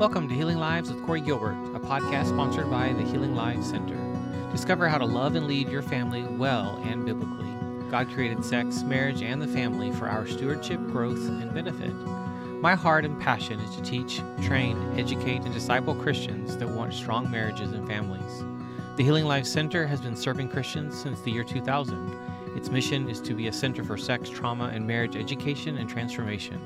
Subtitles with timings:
[0.00, 3.98] Welcome to Healing Lives with Corey Gilbert, a podcast sponsored by the Healing Lives Center.
[4.50, 7.52] Discover how to love and lead your family well and biblically.
[7.90, 11.92] God created sex, marriage, and the family for our stewardship, growth, and benefit.
[12.62, 17.30] My heart and passion is to teach, train, educate, and disciple Christians that want strong
[17.30, 18.42] marriages and families.
[18.96, 22.56] The Healing Lives Center has been serving Christians since the year 2000.
[22.56, 26.58] Its mission is to be a center for sex, trauma, and marriage education and transformation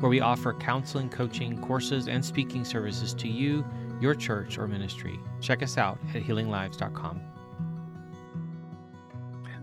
[0.00, 3.64] where we offer counseling, coaching, courses, and speaking services to you,
[4.00, 5.18] your church, or ministry.
[5.40, 7.20] Check us out at healinglives.com.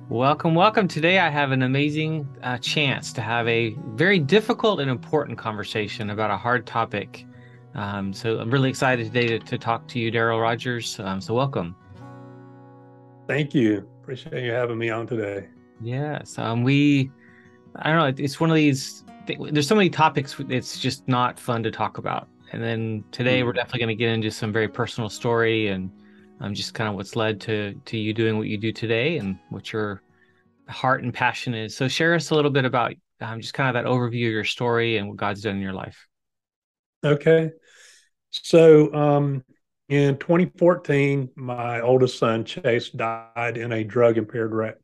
[0.10, 0.88] Welcome, welcome.
[0.88, 6.10] Today I have an amazing uh, chance to have a very difficult and important conversation
[6.10, 7.26] about a hard topic.
[7.76, 11.00] Um, so I'm really excited today to, to talk to you, Darryl Rodgers.
[11.00, 11.76] Um, so welcome.
[13.28, 13.88] Thank you.
[14.02, 15.48] Appreciate you having me on today.
[15.82, 16.38] Yes.
[16.38, 17.10] Um, we,
[17.78, 21.64] I don't know, it's one of these there's so many topics it's just not fun
[21.64, 22.28] to talk about.
[22.52, 23.46] And then today mm.
[23.46, 25.90] we're definitely going to get into some very personal story and
[26.40, 29.40] um, just kind of what's led to to you doing what you do today and
[29.50, 30.02] what your
[30.68, 31.76] heart and passion is.
[31.76, 34.44] So share us a little bit about um, just kind of that overview of your
[34.44, 36.08] story and what god's done in your life.
[37.04, 37.52] Okay.
[38.30, 39.44] So um,
[39.90, 44.76] in 2014 my oldest son chase died in a drug impaired wreck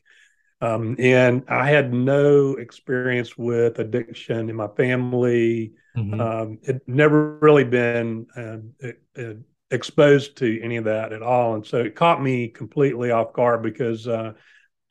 [0.61, 5.73] um, and I had no experience with addiction in my family.
[5.95, 6.19] Mm-hmm.
[6.19, 9.33] Um, it never really been uh, uh,
[9.71, 13.63] exposed to any of that at all, and so it caught me completely off guard
[13.63, 14.33] because uh,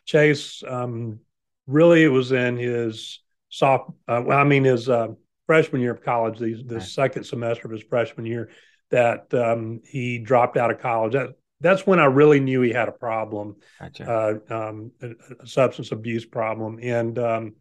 [0.04, 1.20] Chase um,
[1.66, 5.08] really it was in his soft, uh, well, I mean his uh,
[5.46, 6.82] freshman year of college, the, the right.
[6.82, 8.50] second semester of his freshman year,
[8.90, 11.12] that um, he dropped out of college.
[11.12, 14.40] That that's when I really knew he had a problem, gotcha.
[14.50, 15.10] uh, um, a,
[15.42, 17.54] a, substance abuse problem, and um,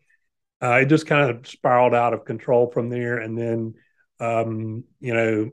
[0.62, 3.18] uh, it just kind of spiraled out of control from there.
[3.18, 3.74] And then,
[4.20, 5.52] um, you know,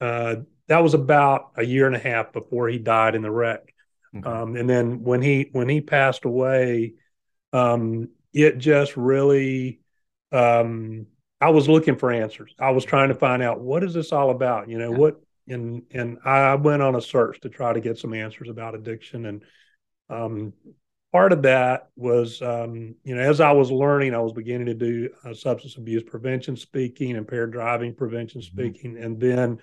[0.00, 0.36] uh,
[0.68, 3.74] that was about a year and a half before he died in the wreck.
[4.16, 4.28] Okay.
[4.28, 6.94] Um, and then when he when he passed away,
[7.52, 9.80] um, it just really.
[10.30, 11.06] Um,
[11.40, 12.54] I was looking for answers.
[12.58, 14.68] I was trying to find out what is this all about.
[14.68, 14.98] You know yeah.
[14.98, 18.74] what and and I went on a search to try to get some answers about
[18.74, 19.42] addiction and
[20.10, 20.52] um,
[21.12, 24.74] part of that was um, you know as I was learning I was beginning to
[24.74, 28.58] do uh, substance abuse prevention speaking impaired driving prevention mm-hmm.
[28.58, 29.58] speaking and then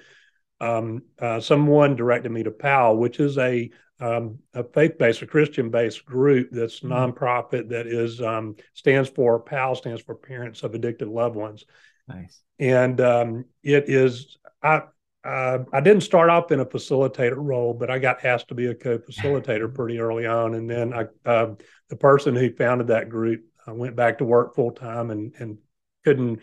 [0.62, 3.70] um, uh, someone directed me to PAL which is a
[4.02, 6.94] um, a faith-based, a Christian-based group that's mm-hmm.
[6.94, 11.66] nonprofit that is um, stands for PAL stands for Parents of Addicted Loved Ones.
[12.08, 12.42] Nice.
[12.60, 14.84] And um, it is I
[15.24, 18.68] uh, I didn't start off in a facilitator role, but I got asked to be
[18.68, 21.56] a co-facilitator pretty early on, and then I, uh,
[21.90, 25.58] the person who founded that group uh, went back to work full time and and
[26.06, 26.40] couldn't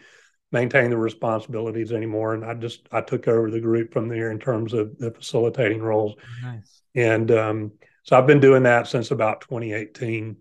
[0.53, 4.39] maintain the responsibilities anymore, and I just I took over the group from there in
[4.39, 6.15] terms of the facilitating roles.
[6.43, 6.83] Nice.
[6.95, 7.73] And um,
[8.03, 10.37] so I've been doing that since about 2018.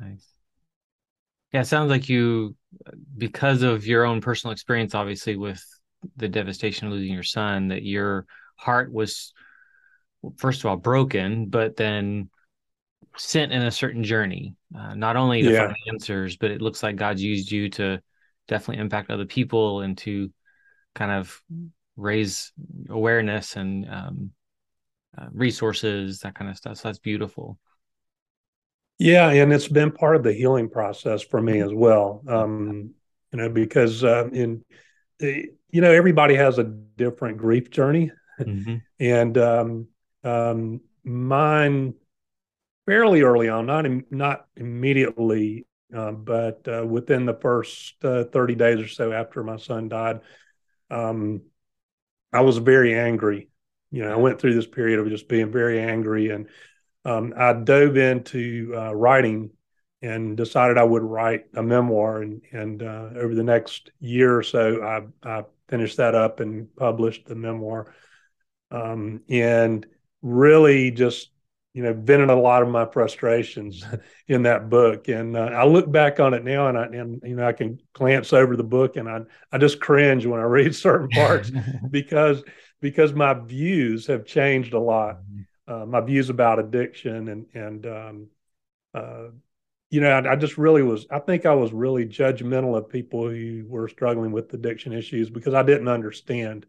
[0.00, 0.26] Nice.
[1.52, 2.56] Yeah, it sounds like you,
[3.16, 5.64] because of your own personal experience, obviously with
[6.16, 8.26] the devastation of losing your son that your
[8.56, 9.32] heart was
[10.36, 12.28] first of all broken but then
[13.16, 14.54] sent in a certain journey.
[14.76, 15.66] Uh, not only to yeah.
[15.66, 18.00] find answers but it looks like god's used you to
[18.46, 20.30] definitely impact other people and to
[20.94, 21.40] kind of
[21.96, 22.52] raise
[22.88, 24.30] awareness and um,
[25.16, 26.76] uh, resources that kind of stuff.
[26.76, 27.58] So that's beautiful.
[28.98, 32.94] Yeah and it's been part of the healing process for me as well um,
[33.32, 34.64] you know because uh, in
[35.70, 38.76] you know, everybody has a different grief journey, mm-hmm.
[38.98, 39.88] and um,
[40.24, 41.94] um, mine
[42.86, 48.54] fairly early on, not in, not immediately, uh, but uh, within the first uh, thirty
[48.54, 50.20] days or so after my son died,
[50.90, 51.42] um,
[52.32, 53.50] I was very angry.
[53.90, 56.48] You know, I went through this period of just being very angry, and
[57.04, 59.50] um, I dove into uh, writing
[60.02, 62.22] and decided I would write a memoir.
[62.22, 66.74] And, and uh, over the next year or so, I, I, finished that up and
[66.76, 67.94] published the memoir.
[68.70, 69.86] Um, and
[70.22, 71.30] really just,
[71.74, 73.84] you know, vented a lot of my frustrations
[74.28, 75.08] in that book.
[75.08, 77.80] And uh, I look back on it now and I, and, you know, I can
[77.92, 79.20] glance over the book and I,
[79.52, 81.50] I just cringe when I read certain parts
[81.90, 82.42] because,
[82.80, 85.16] because my views have changed a lot.
[85.16, 85.42] Mm-hmm.
[85.70, 88.26] Uh, my views about addiction and, and, um,
[88.94, 89.24] uh,
[89.90, 93.28] you know, I, I, just really was, I think I was really judgmental of people
[93.28, 96.66] who were struggling with addiction issues because I didn't understand.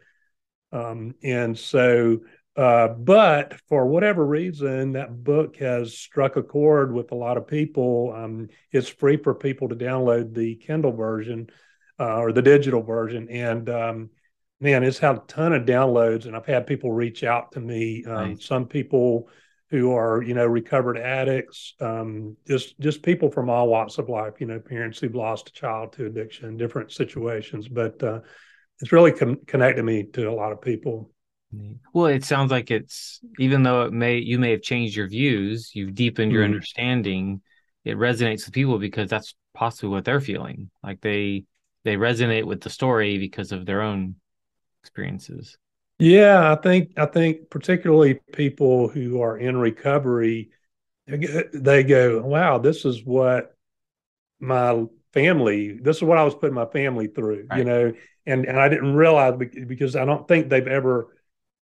[0.72, 2.20] Um, and so,
[2.56, 7.48] uh, but for whatever reason, that book has struck a chord with a lot of
[7.48, 8.14] people.
[8.16, 11.50] Um, it's free for people to download the Kindle version
[12.00, 13.30] uh, or the digital version.
[13.30, 14.10] And um,
[14.60, 18.04] man, it's had a ton of downloads, and I've had people reach out to me.
[18.06, 18.40] Um.
[18.40, 19.30] Some people
[19.70, 24.36] who are you know recovered addicts, um, just just people from all walks of life.
[24.40, 28.20] You know, parents who've lost a child to addiction, different situations, but uh,
[28.82, 31.12] it's really con- connected me to a lot of people.
[31.94, 35.72] Well, it sounds like it's even though it may you may have changed your views,
[35.74, 36.54] you've deepened your mm-hmm.
[36.54, 37.42] understanding.
[37.86, 40.70] It resonates with people because that's possibly what they're feeling.
[40.84, 41.46] Like they
[41.84, 44.16] they resonate with the story because of their own
[44.84, 45.58] experiences.
[46.00, 50.52] Yeah, I think I think particularly people who are in recovery,
[51.06, 53.56] they go, "Wow, this is what
[54.40, 55.74] my family.
[55.74, 57.60] This is what I was putting my family through." Right.
[57.60, 57.94] You know,
[58.26, 61.16] and and I didn't realize because I don't think they've ever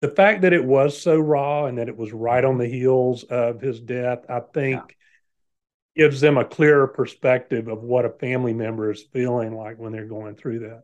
[0.01, 3.23] the fact that it was so raw and that it was right on the heels
[3.23, 4.95] of his death, I think
[5.95, 6.03] yeah.
[6.05, 10.05] gives them a clearer perspective of what a family member is feeling like when they're
[10.05, 10.83] going through that.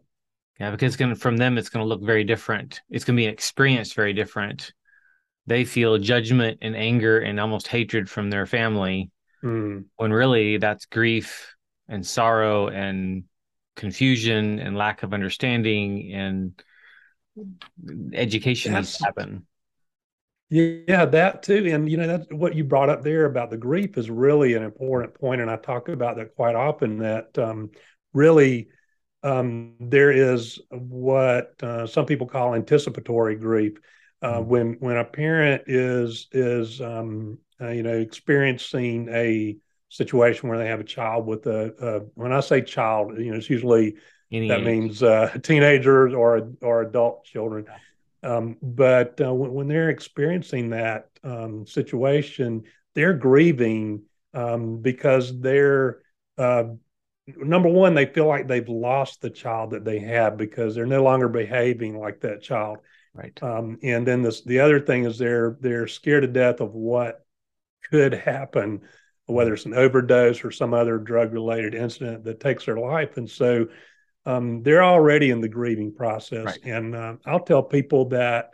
[0.59, 2.81] Yeah, because gonna, from them, it's going to look very different.
[2.89, 4.73] It's going to be an experience very different.
[5.47, 9.09] They feel judgment and anger and almost hatred from their family,
[9.43, 9.85] mm.
[9.95, 11.55] when really that's grief
[11.87, 13.23] and sorrow and
[13.75, 16.63] confusion and lack of understanding and
[18.13, 19.45] education That's, needs to happen.
[20.49, 21.65] Yeah, that too.
[21.71, 24.63] And you know, that's what you brought up there about the grief is really an
[24.63, 25.21] important point.
[25.21, 26.97] point, and I talk about that quite often.
[26.97, 27.71] That um,
[28.13, 28.67] really
[29.23, 33.77] um, there is what uh, some people call anticipatory grief.
[34.21, 34.49] Uh, mm-hmm.
[34.49, 39.57] When when a parent is is um, uh, you know experiencing a
[39.89, 43.49] situation where they have a child with a, when I say child, you know, it's
[43.49, 43.95] usually
[44.31, 44.65] any that age.
[44.65, 47.65] means uh, teenagers or or adult children.
[48.23, 52.63] Um, but uh, when, when, they're experiencing that um, situation,
[52.93, 54.03] they're grieving
[54.35, 56.01] um, because they're
[56.37, 56.65] uh,
[57.37, 61.03] number one, they feel like they've lost the child that they had because they're no
[61.03, 62.77] longer behaving like that child.
[63.13, 63.37] Right.
[63.43, 67.25] Um, and then this, the other thing is they're they're scared to death of what
[67.89, 68.81] could happen,
[69.25, 73.17] whether it's an overdose or some other drug related incident that takes their life.
[73.17, 73.67] And so
[74.25, 76.45] um, they're already in the grieving process.
[76.45, 76.59] Right.
[76.63, 78.51] And uh, I'll tell people that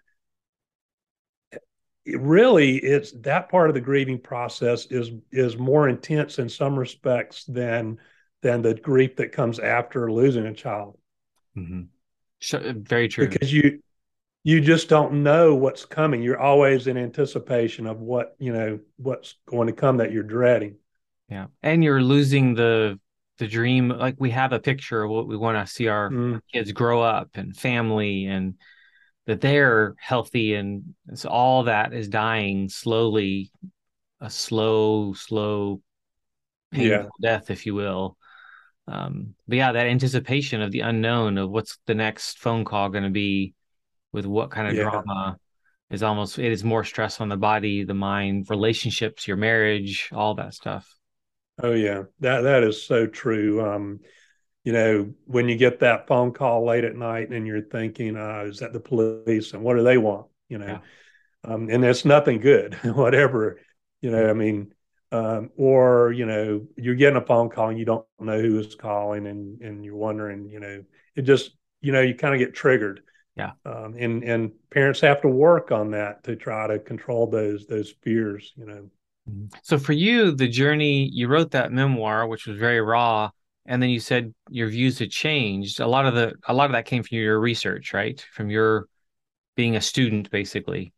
[1.51, 6.79] it really it's that part of the grieving process is is more intense in some
[6.79, 7.97] respects than
[8.41, 10.97] than the grief that comes after losing a child.
[11.57, 12.81] Mm-hmm.
[12.81, 13.27] very true.
[13.27, 13.81] Because you
[14.43, 16.21] you just don't know what's coming.
[16.21, 20.75] You're always in anticipation of what you know what's going to come that you're dreading.
[21.29, 22.99] Yeah, and you're losing the
[23.37, 26.39] the dream like we have a picture of what we want to see our mm.
[26.51, 28.55] kids grow up and family and
[29.25, 33.51] that they're healthy and so all that is dying slowly
[34.21, 35.81] a slow slow
[36.71, 37.05] painful yeah.
[37.21, 38.17] death if you will
[38.87, 43.03] um but yeah that anticipation of the unknown of what's the next phone call going
[43.03, 43.53] to be
[44.13, 44.83] with what kind of yeah.
[44.83, 45.37] drama
[45.89, 50.35] is almost it is more stress on the body the mind relationships your marriage all
[50.35, 50.97] that stuff
[51.61, 53.65] Oh yeah, that that is so true.
[53.65, 53.99] Um,
[54.63, 58.43] you know, when you get that phone call late at night and you're thinking, uh,
[58.47, 60.27] "Is that the police?" and what do they want?
[60.49, 60.67] You know,
[61.45, 61.53] yeah.
[61.53, 62.75] um, and it's nothing good.
[62.83, 63.59] whatever,
[64.01, 64.29] you know.
[64.29, 64.73] I mean,
[65.11, 68.75] um, or you know, you're getting a phone call and you don't know who is
[68.75, 70.83] calling, and and you're wondering, you know,
[71.15, 71.51] it just,
[71.81, 73.01] you know, you kind of get triggered.
[73.35, 73.51] Yeah.
[73.65, 77.93] Um, and and parents have to work on that to try to control those those
[78.01, 78.53] fears.
[78.55, 78.89] You know.
[79.61, 83.29] So for you, the journey you wrote that memoir, which was very raw,
[83.65, 85.79] and then you said your views had changed.
[85.79, 88.19] A lot of the a lot of that came from your research, right?
[88.33, 88.87] From your
[89.55, 90.93] being a student, basically.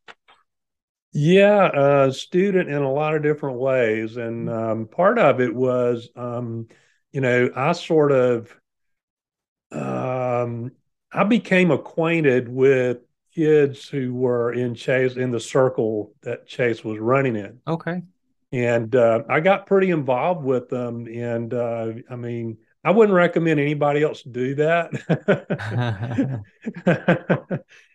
[1.11, 6.09] Yeah, a student in a lot of different ways, and um, part of it was,
[6.15, 6.67] um,
[7.11, 8.55] you know, I sort of,
[9.71, 10.71] um,
[11.11, 12.99] I became acquainted with
[13.33, 17.59] kids who were in Chase in the circle that Chase was running in.
[17.67, 18.03] Okay
[18.51, 21.07] and uh, I got pretty involved with them.
[21.07, 22.57] And uh, I mean,
[22.89, 24.89] I wouldn't recommend anybody else do that,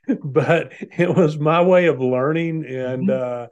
[0.22, 3.48] but it was my way of learning, and mm-hmm.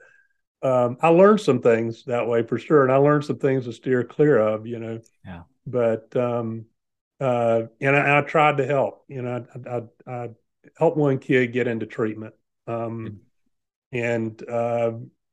[0.63, 3.65] uh, um, I learned some things that way for sure, and I learned some things
[3.65, 5.01] to steer clear of, you know.
[5.27, 5.43] Yeah.
[5.67, 6.67] But um,
[7.21, 9.05] uh, and I, I, tried to help.
[9.09, 10.29] You know, I, I, I
[10.79, 12.35] helped one kid get into treatment.
[12.69, 13.21] Um,
[13.93, 13.99] mm-hmm.
[13.99, 14.93] and uh,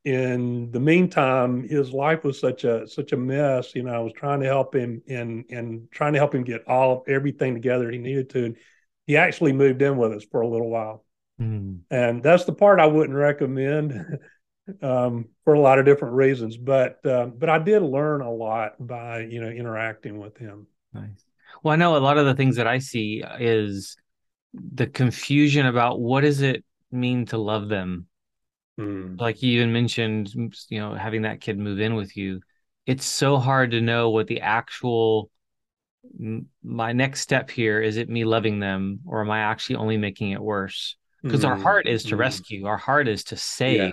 [0.10, 3.75] in the meantime, his life was such a such a mess.
[3.75, 6.68] You know, I was trying to help him and and trying to help him get
[6.68, 8.56] all of everything together he needed to.
[9.06, 11.06] He actually moved in with us for a little while,
[11.39, 11.82] mm.
[11.92, 14.18] and that's the part I wouldn't recommend
[14.82, 16.58] um, for a lot of different reasons.
[16.58, 20.66] But uh, but I did learn a lot by you know interacting with him.
[20.92, 21.24] Nice.
[21.62, 23.96] Well, I know a lot of the things that I see is
[24.56, 28.08] the confusion about what does it mean to love them
[28.79, 29.19] Mm.
[29.19, 30.33] like you even mentioned
[30.69, 32.39] you know having that kid move in with you
[32.86, 35.29] it's so hard to know what the actual
[36.63, 40.31] my next step here is it me loving them or am i actually only making
[40.31, 41.50] it worse because mm.
[41.50, 42.19] our heart is to mm.
[42.19, 43.91] rescue our heart is to save yeah.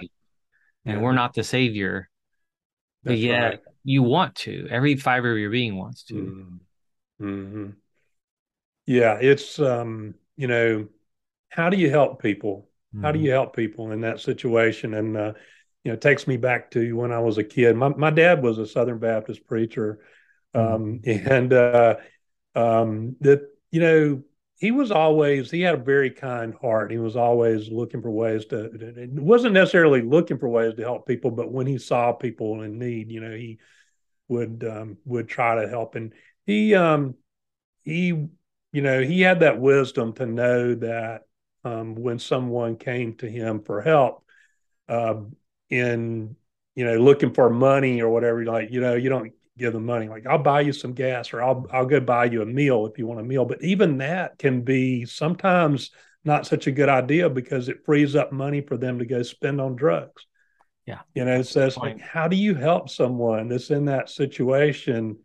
[0.84, 1.00] and yeah.
[1.00, 2.08] we're not the savior
[3.02, 3.60] That's but yet right.
[3.82, 6.58] you want to every fiber of your being wants to mm.
[7.20, 7.70] mm-hmm.
[8.86, 10.86] yeah it's um you know
[11.48, 12.68] how do you help people
[13.02, 13.26] how do mm-hmm.
[13.26, 15.32] you help people in that situation and uh,
[15.84, 18.42] you know it takes me back to when i was a kid my, my dad
[18.42, 20.00] was a southern baptist preacher
[20.54, 21.28] um, mm-hmm.
[21.32, 21.96] and uh,
[22.54, 24.22] um, that you know
[24.58, 28.46] he was always he had a very kind heart he was always looking for ways
[28.46, 32.62] to it wasn't necessarily looking for ways to help people but when he saw people
[32.62, 33.58] in need you know he
[34.28, 36.12] would um, would try to help and
[36.46, 37.14] he um
[37.82, 41.22] he you know he had that wisdom to know that
[41.66, 44.24] um, when someone came to him for help
[44.88, 45.16] uh,
[45.68, 46.36] in
[46.76, 50.08] you know looking for money or whatever like you know you don't give them money.
[50.08, 52.98] Like i'll buy you some gas or i'll i'll go buy you a meal if
[52.98, 53.44] you want a meal.
[53.44, 55.90] But even that can be sometimes
[56.24, 59.60] not such a good idea because it frees up money for them to go spend
[59.60, 60.24] on drugs.
[60.86, 61.00] Yeah.
[61.14, 65.18] You know so it's like how do you help someone that's in that situation?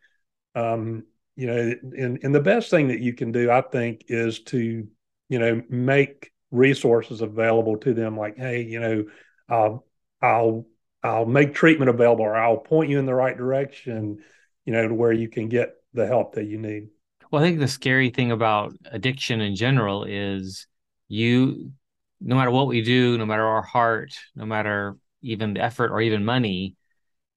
[0.55, 1.03] Um
[1.35, 4.85] you know and and the best thing that you can do i think is to
[5.29, 9.05] you know make resources available to them like hey you know
[9.49, 9.85] i'll
[10.21, 10.65] i'll
[11.01, 14.19] i'll make treatment available or i'll point you in the right direction
[14.65, 16.89] you know to where you can get the help that you need
[17.31, 20.67] well i think the scary thing about addiction in general is
[21.07, 21.71] you
[22.19, 26.01] no matter what we do no matter our heart no matter even the effort or
[26.01, 26.75] even money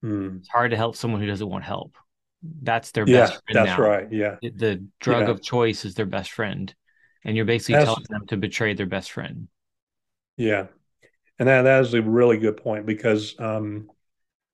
[0.01, 0.37] hmm.
[0.37, 1.95] it's hard to help someone who doesn't want help
[2.61, 3.83] that's their yeah, best friend that's now.
[3.83, 5.31] right yeah the drug yeah.
[5.31, 6.75] of choice is their best friend
[7.25, 9.47] and you're basically That's, telling them to betray their best friend.
[10.37, 10.67] Yeah,
[11.39, 13.89] and that that is a really good point because, um,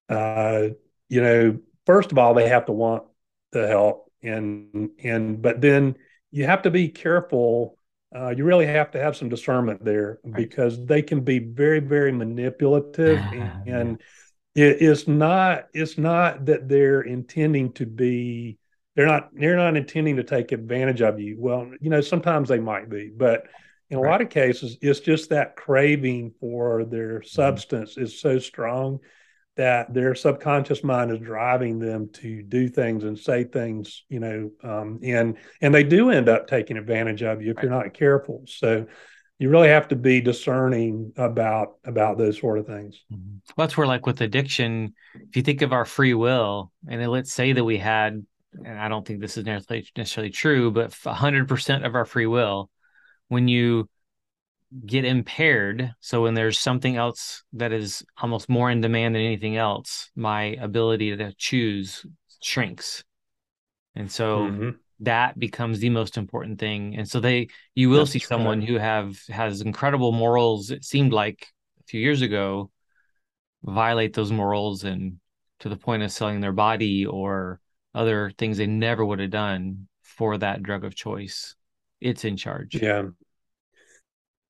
[0.10, 0.70] uh,
[1.10, 3.04] you know, first of all, they have to want
[3.52, 5.96] the help, and and but then
[6.32, 7.78] you have to be careful.
[8.14, 10.36] Uh, you really have to have some discernment there right.
[10.36, 14.02] because they can be very very manipulative and, and
[14.54, 18.58] it, it's not it's not that they're intending to be
[18.96, 21.38] they're not they're not intending to take advantage of you.
[21.40, 23.48] Well, you know, sometimes they might be, but
[23.90, 24.12] in a right.
[24.12, 27.28] lot of cases, it's just that craving for their mm-hmm.
[27.28, 28.04] substance mm-hmm.
[28.04, 29.00] is so strong
[29.58, 34.50] that their subconscious mind is driving them to do things and say things, you know,
[34.64, 37.64] um, and and they do end up taking advantage of you if right.
[37.64, 38.44] you're not careful.
[38.48, 38.88] So
[39.40, 43.04] you really have to be discerning about about those sort of things.
[43.12, 43.38] Mm-hmm.
[43.58, 47.34] Well, that's where, like with addiction, if you think of our free will, and let's
[47.34, 51.96] say that we had and I don't think this is necessarily, true, but 100% of
[51.96, 52.70] our free will,
[53.28, 53.90] when you
[54.86, 59.58] get impaired, so when there's something else that is almost more in demand than anything
[59.58, 62.06] else, my ability to choose
[62.42, 63.04] shrinks.
[63.96, 64.70] And so mm-hmm.
[65.02, 66.96] that becomes the most important thing.
[66.96, 70.72] And so they, you will That's see someone who have has incredible morals.
[70.72, 71.48] It seemed like
[71.82, 72.72] a few years ago,
[73.64, 75.18] violate those morals and
[75.60, 77.60] to the point of selling their body or
[77.94, 81.56] other things they never would have done for that drug of choice.
[82.00, 82.76] It's in charge.
[82.82, 83.04] Yeah.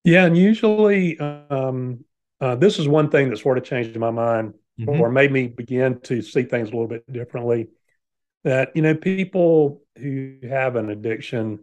[0.03, 0.25] Yeah.
[0.25, 2.03] And usually, um,
[2.39, 4.99] uh, this is one thing that sort of changed my mind mm-hmm.
[5.01, 7.69] or made me begin to see things a little bit differently.
[8.43, 11.59] That, you know, people who have an addiction,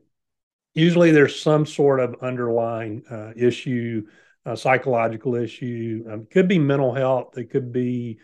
[0.75, 4.06] usually there's some sort of underlying uh, issue,
[4.44, 6.04] a psychological issue.
[6.08, 7.37] Um, could be mental health.
[7.37, 8.18] It could be,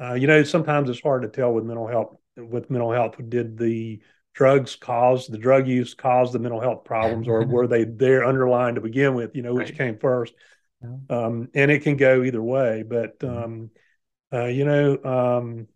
[0.00, 3.56] uh, you know, sometimes it's hard to tell with mental health with mental health did
[3.56, 4.00] the
[4.36, 8.74] drugs cause the drug use cause the mental health problems or were they there underlying
[8.74, 9.78] to begin with you know which right.
[9.78, 10.34] came first
[10.82, 11.24] yeah.
[11.24, 13.44] um, and it can go either way but mm-hmm.
[13.44, 13.70] um,
[14.32, 15.66] uh, you know um,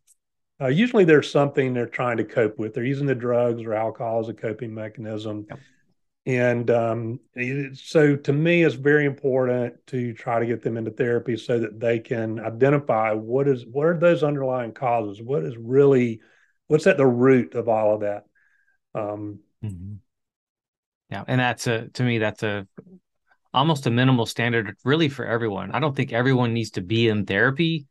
[0.61, 4.21] uh, usually there's something they're trying to cope with they're using the drugs or alcohol
[4.21, 5.59] as a coping mechanism yep.
[6.27, 7.19] and um,
[7.73, 11.81] so to me it's very important to try to get them into therapy so that
[11.81, 16.21] they can identify what is what are those underlying causes what is really
[16.71, 18.25] what's at the root of all of that
[18.95, 19.95] um, mm-hmm.
[21.11, 22.67] yeah and that's a to me that's a
[23.53, 27.27] almost a minimal standard really for everyone i don't think everyone needs to be in
[27.27, 27.87] therapy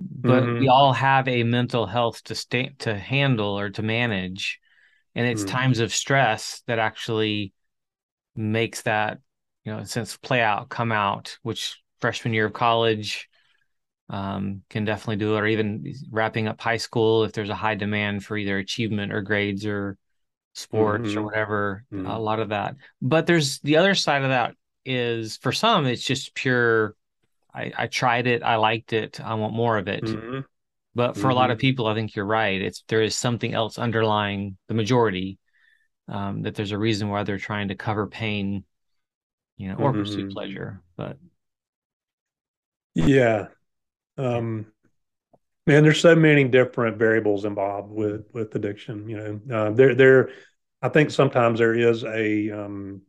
[0.00, 0.60] but mm-hmm.
[0.60, 4.60] we all have a mental health to stay to handle or to manage
[5.16, 5.50] and it's mm-hmm.
[5.50, 7.52] times of stress that actually
[8.36, 9.18] makes that
[9.64, 13.28] you know since play out come out which freshman year of college
[14.10, 17.74] um, can definitely do it, or even wrapping up high school if there's a high
[17.74, 19.96] demand for either achievement or grades or
[20.54, 21.18] sports mm-hmm.
[21.18, 21.84] or whatever.
[21.92, 22.06] Mm-hmm.
[22.06, 26.04] A lot of that, but there's the other side of that is for some it's
[26.04, 26.94] just pure.
[27.54, 30.02] I, I tried it, I liked it, I want more of it.
[30.02, 30.40] Mm-hmm.
[30.96, 31.60] But for a lot of mm-hmm.
[31.60, 32.60] people, I think you're right.
[32.60, 35.38] It's there is something else underlying the majority.
[36.06, 38.64] Um, that there's a reason why they're trying to cover pain,
[39.56, 40.28] you know, or pursue mm-hmm.
[40.28, 40.82] pleasure.
[40.96, 41.16] But
[42.94, 43.46] yeah,
[44.18, 44.66] um,
[45.66, 49.08] man, there's so many different variables involved with with addiction.
[49.08, 50.30] You know, uh, there there,
[50.82, 53.02] I think sometimes there is a um,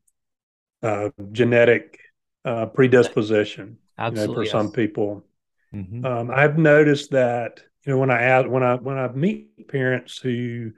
[0.81, 2.00] uh, genetic
[2.43, 3.77] uh, predisposition.
[3.97, 4.51] Absolutely, you know, for yes.
[4.51, 5.25] some people.
[5.74, 6.05] Mm-hmm.
[6.05, 10.17] Um, I've noticed that you know when I ask when I when I meet parents
[10.17, 10.71] who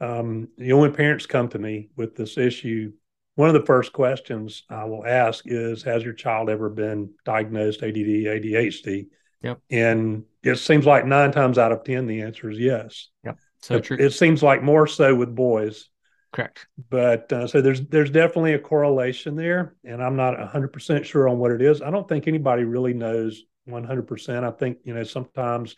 [0.00, 2.92] um, you know when parents come to me with this issue,
[3.34, 7.82] one of the first questions I will ask is, "Has your child ever been diagnosed
[7.82, 9.06] ADD, ADHD?"
[9.46, 9.60] Yep.
[9.70, 13.08] And it seems like nine times out of ten, the answer is yes.
[13.24, 13.38] Yep.
[13.62, 13.96] So it, true.
[13.98, 15.88] It seems like more so with boys.
[16.32, 16.66] Correct.
[16.90, 21.28] But uh, so there's there's definitely a correlation there, and I'm not 100 percent sure
[21.28, 21.80] on what it is.
[21.80, 24.44] I don't think anybody really knows 100 percent.
[24.44, 25.76] I think you know sometimes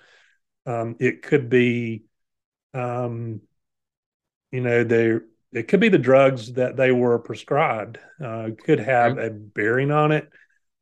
[0.67, 2.05] um, it could be,
[2.75, 3.41] um,
[4.51, 5.19] you know, they
[5.53, 10.13] it could be the drugs that they were prescribed uh, could have a bearing on
[10.13, 10.29] it.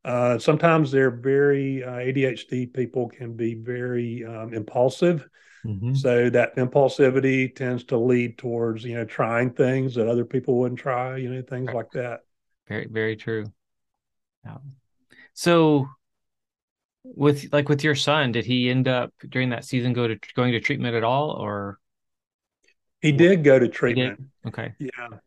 [0.07, 5.29] Uh, sometimes they're very uh, ADHD people can be very um, impulsive.
[5.65, 5.95] Mm-hmm.
[5.95, 10.79] So that impulsivity tends to lead towards you know trying things that other people wouldn't
[10.79, 12.21] try, you know, things like that.
[12.69, 13.47] Very very true.
[14.45, 14.59] Yeah.
[15.35, 15.89] So
[17.03, 20.53] with like with your son, did he end up during that season go to going
[20.53, 21.81] to treatment at all, or
[23.01, 24.21] he did go to treatment?
[24.47, 24.73] Okay.
[24.79, 25.19] Yeah.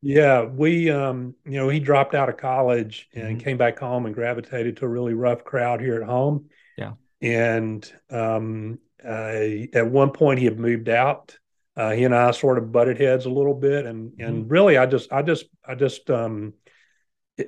[0.00, 3.38] Yeah, we um, you know, he dropped out of college and mm-hmm.
[3.38, 6.50] came back home and gravitated to a really rough crowd here at home.
[6.76, 6.92] Yeah.
[7.20, 11.36] And um, uh, at one point he had moved out.
[11.76, 14.22] Uh, he and I sort of butted heads a little bit, and mm-hmm.
[14.22, 16.54] and really, I just, I just, I just, um,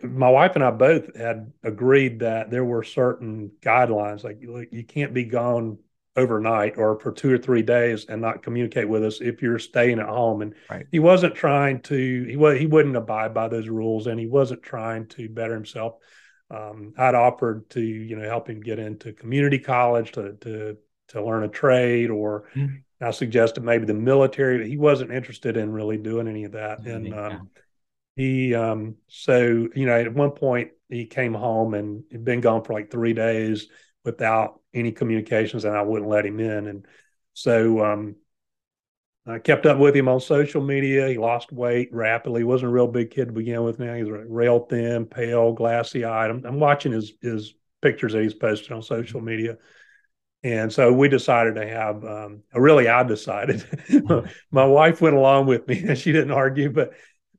[0.04, 5.12] my wife and I both had agreed that there were certain guidelines, like you can't
[5.12, 5.78] be gone
[6.16, 9.98] overnight or for two or three days and not communicate with us if you're staying
[9.98, 10.42] at home.
[10.42, 10.86] And right.
[10.90, 14.62] he wasn't trying to he was he wouldn't abide by those rules and he wasn't
[14.62, 15.94] trying to better himself.
[16.50, 20.76] Um, I'd offered to you know help him get into community college to to
[21.08, 22.76] to learn a trade or mm-hmm.
[23.02, 24.68] I suggested maybe the military.
[24.68, 26.80] He wasn't interested in really doing any of that.
[26.80, 26.90] Mm-hmm.
[26.90, 27.50] And um,
[28.16, 32.64] he um, so you know at one point he came home and he'd been gone
[32.64, 33.68] for like three days
[34.04, 36.66] without any communications and I wouldn't let him in.
[36.66, 36.86] And
[37.34, 38.16] so um,
[39.26, 41.08] I kept up with him on social media.
[41.08, 42.40] He lost weight rapidly.
[42.40, 43.78] He wasn't a real big kid to begin with.
[43.78, 46.30] Now he's rail thin, pale, glassy eyed.
[46.30, 49.58] I'm, I'm, watching his his pictures that he's posted on social media.
[50.42, 53.62] And so we decided to have, um, really, I decided.
[54.50, 56.92] My wife went along with me, and she didn't argue, but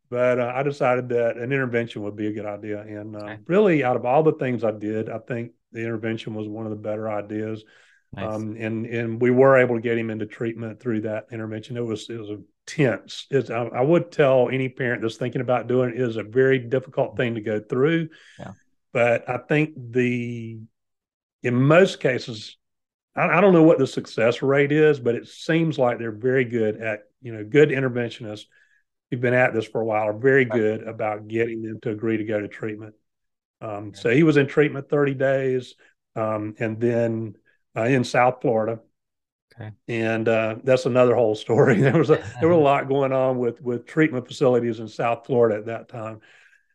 [0.10, 2.82] but uh, I decided that an intervention would be a good idea.
[2.82, 3.38] And uh, okay.
[3.48, 6.72] really, out of all the things I did, I think the intervention was one of
[6.72, 7.64] the better ideas.
[8.14, 8.36] Nice.
[8.36, 11.78] Um, and and we were able to get him into treatment through that intervention.
[11.78, 12.30] It was it was
[12.68, 13.26] intense.
[13.30, 16.60] It's, I, I, would tell any parent that's thinking about doing it is a very
[16.60, 18.10] difficult thing to go through.
[18.38, 18.52] Yeah.
[18.92, 20.60] But I think the
[21.44, 22.58] in most cases,
[23.16, 26.46] I, I don't know what the success rate is, but it seems like they're very
[26.46, 28.46] good at you know good interventionists
[29.10, 32.18] who've been at this for a while are very good about getting them to agree
[32.18, 32.96] to go to treatment.
[33.62, 35.76] Um, so he was in treatment 30 days,
[36.16, 37.36] um, and then
[37.76, 38.80] uh, in South Florida.
[39.54, 39.72] Okay.
[39.88, 41.76] And uh, that's another whole story.
[41.82, 45.26] There was a there was a lot going on with with treatment facilities in South
[45.26, 46.22] Florida at that time.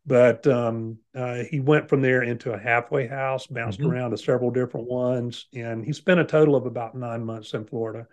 [0.08, 3.90] But um, uh, he went from there into a halfway house, bounced mm-hmm.
[3.90, 7.64] around to several different ones, and he spent a total of about nine months in
[7.64, 8.06] Florida.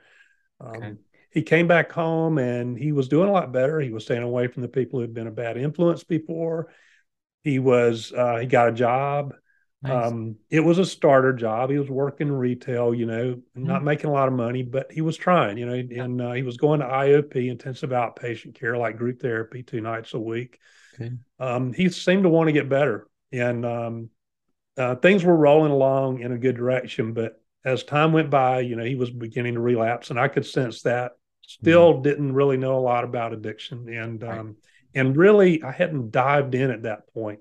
[0.59, 0.93] Um, okay.
[1.29, 3.79] He came back home and he was doing a lot better.
[3.79, 6.69] He was staying away from the people who had been a bad influence before.
[7.43, 9.33] He was uh, he got a job.
[9.83, 10.11] Nice.
[10.11, 11.69] Um, it was a starter job.
[11.69, 13.65] He was working retail, you know, mm-hmm.
[13.65, 16.41] not making a lot of money, but he was trying, you know, and uh, he
[16.41, 20.57] was going to IOP, intensive outpatient care, like group therapy, two nights a week.
[20.95, 21.11] Okay.
[21.37, 24.09] Um, he seemed to want to get better, and um,
[24.77, 27.13] uh, things were rolling along in a good direction.
[27.13, 30.45] But as time went by, you know, he was beginning to relapse, and I could
[30.45, 31.11] sense that.
[31.41, 32.03] Still mm-hmm.
[32.03, 34.45] didn't really know a lot about addiction, and right.
[34.95, 37.39] And really, I hadn't dived in at that point.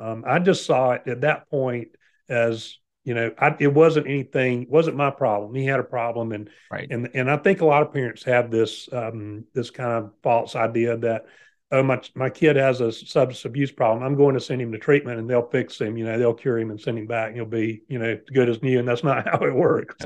[0.00, 1.88] Um, I just saw it at that point
[2.28, 5.54] as you know, I, it wasn't anything, wasn't my problem.
[5.54, 6.88] He had a problem, and right.
[6.90, 10.56] and and I think a lot of parents have this um, this kind of false
[10.56, 11.26] idea that
[11.70, 14.02] oh my my kid has a substance abuse problem.
[14.02, 15.98] I'm going to send him to treatment, and they'll fix him.
[15.98, 18.48] You know, they'll cure him and send him back, and he'll be you know good
[18.48, 18.78] as new.
[18.78, 19.96] And that's not how it works.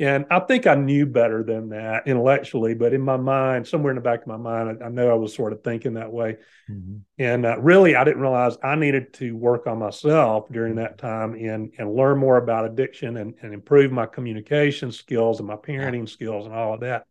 [0.00, 3.96] And I think I knew better than that intellectually, but in my mind, somewhere in
[3.96, 6.38] the back of my mind, I, I know I was sort of thinking that way.
[6.68, 6.96] Mm-hmm.
[7.18, 11.34] And uh, really, I didn't realize I needed to work on myself during that time
[11.34, 16.08] and and learn more about addiction and, and improve my communication skills and my parenting
[16.08, 17.06] skills and all of that.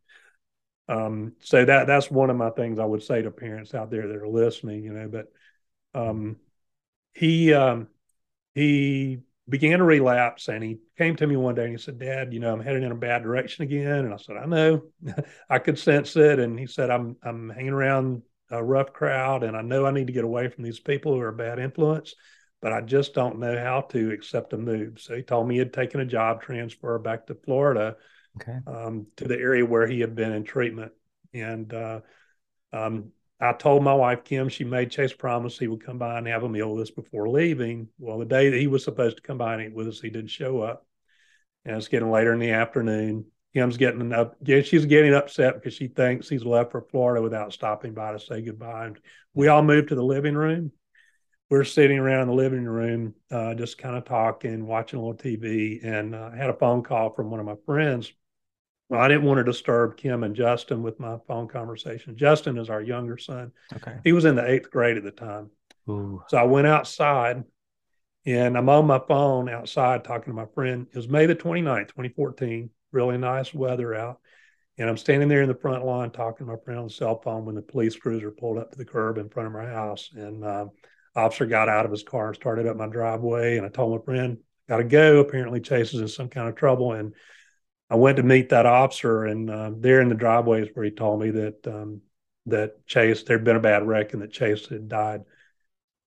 [0.87, 4.07] Um, so that that's one of my things I would say to parents out there
[4.07, 5.07] that are listening, you know.
[5.07, 5.31] But
[5.93, 6.35] um,
[7.13, 7.87] he um,
[8.53, 12.33] he began to relapse and he came to me one day and he said dad
[12.33, 14.05] you know i'm headed in a bad direction again.
[14.05, 14.81] And i said i know.
[15.49, 19.55] I could sense it and he said i'm i'm hanging around a rough crowd and
[19.55, 22.15] i know i need to get away from these people who are a bad influence
[22.61, 24.99] but i just don't know how to accept a move.
[24.99, 27.97] So he told me he had taken a job transfer back to florida
[28.41, 28.57] okay.
[28.67, 30.91] um, to the area where he had been in treatment.
[31.33, 32.01] And uh,
[32.71, 36.27] um, I told my wife Kim she made Chase promise he would come by and
[36.27, 37.89] have a meal with us before leaving.
[37.99, 40.09] Well, the day that he was supposed to come by and eat with us, he
[40.09, 40.85] didn't show up.
[41.65, 43.25] And it's getting later in the afternoon.
[43.53, 44.37] Kim's getting up.
[44.45, 48.41] She's getting upset because she thinks he's left for Florida without stopping by to say
[48.41, 48.87] goodbye.
[48.87, 48.99] And
[49.33, 50.71] we all moved to the living room.
[51.49, 55.17] We're sitting around in the living room, uh, just kind of talking, watching a little
[55.17, 58.11] TV, and uh, I had a phone call from one of my friends
[58.89, 62.17] well, I didn't want to disturb Kim and Justin with my phone conversation.
[62.17, 63.51] Justin is our younger son.
[63.75, 63.97] Okay.
[64.03, 65.49] He was in the eighth grade at the time.
[65.89, 66.21] Ooh.
[66.27, 67.43] So I went outside
[68.25, 70.87] and I'm on my phone outside talking to my friend.
[70.91, 72.69] It was May the 29th, 2014.
[72.91, 74.19] Really nice weather out.
[74.77, 77.21] And I'm standing there in the front lawn talking to my friend on the cell
[77.21, 80.09] phone when the police cruiser pulled up to the curb in front of my house.
[80.13, 80.65] And uh,
[81.15, 83.57] officer got out of his car and started up my driveway.
[83.57, 85.19] And I told my friend, got to go.
[85.19, 86.93] Apparently, Chase is in some kind of trouble.
[86.93, 87.13] And
[87.89, 90.91] I went to meet that officer, and uh, there in the driveway is where he
[90.91, 92.01] told me that um,
[92.47, 95.23] that Chase there'd been a bad wreck and that Chase had died.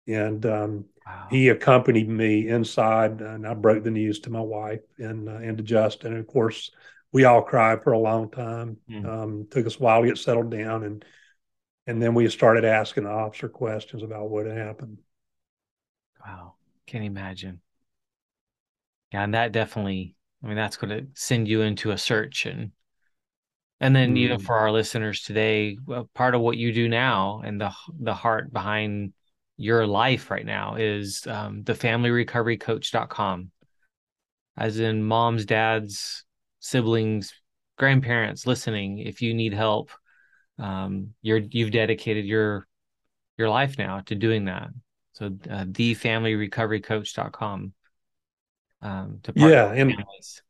[0.06, 1.26] And um, wow.
[1.30, 5.56] he accompanied me inside, and I broke the news to my wife and uh, and
[5.58, 6.12] to Justin.
[6.12, 6.70] And of course,
[7.12, 8.78] we all cried for a long time.
[8.90, 9.06] Mm.
[9.06, 11.04] Um, took us a while to get settled down, and
[11.86, 14.98] and then we started asking the officer questions about what had happened.
[16.24, 16.54] Wow,
[16.86, 17.60] can not imagine?
[19.12, 22.70] Yeah, and that definitely I mean, that's going to send you into a search and
[23.80, 24.18] and then mm.
[24.18, 24.42] you know mm.
[24.42, 28.52] for our listeners today, well, part of what you do now and the the heart
[28.52, 29.12] behind
[29.56, 33.50] your life right now is um, the familyrecoverycoach.com.
[34.56, 36.24] As in moms, dads,
[36.60, 37.34] siblings,
[37.76, 39.90] grandparents listening, if you need help,
[40.58, 42.66] um, you're you've dedicated your
[43.36, 44.68] your life now to doing that.
[45.12, 47.72] So uh, thefamilyrecoverycoach.com
[48.82, 50.42] um, to yeah, and families.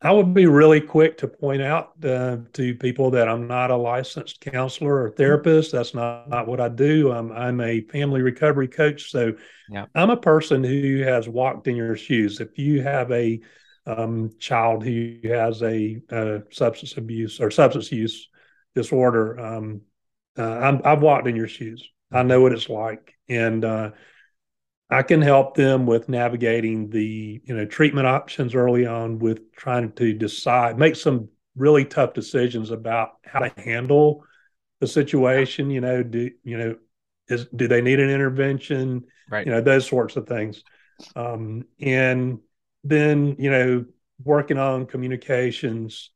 [0.00, 3.76] I would be really quick to point out uh, to people that I'm not a
[3.76, 5.72] licensed counselor or therapist.
[5.72, 7.10] That's not, not what I do.
[7.10, 9.10] I'm, I'm a family recovery coach.
[9.10, 9.32] So
[9.68, 9.86] yeah.
[9.96, 12.40] I'm a person who has walked in your shoes.
[12.40, 13.40] If you have a
[13.86, 18.28] um, child who has a, a, substance abuse or substance use
[18.76, 19.80] disorder, um,
[20.38, 21.90] uh, i have walked in your shoes.
[22.12, 23.14] I know what it's like.
[23.28, 23.90] And uh,
[24.90, 29.92] I can help them with navigating the you know treatment options early on with trying
[29.92, 34.24] to decide make some really tough decisions about how to handle
[34.80, 36.76] the situation you know do you know
[37.28, 39.04] is do they need an intervention?
[39.30, 39.46] Right.
[39.46, 40.62] You know those sorts of things.
[41.14, 42.40] Um, and
[42.84, 43.84] then you know
[44.24, 46.10] working on communications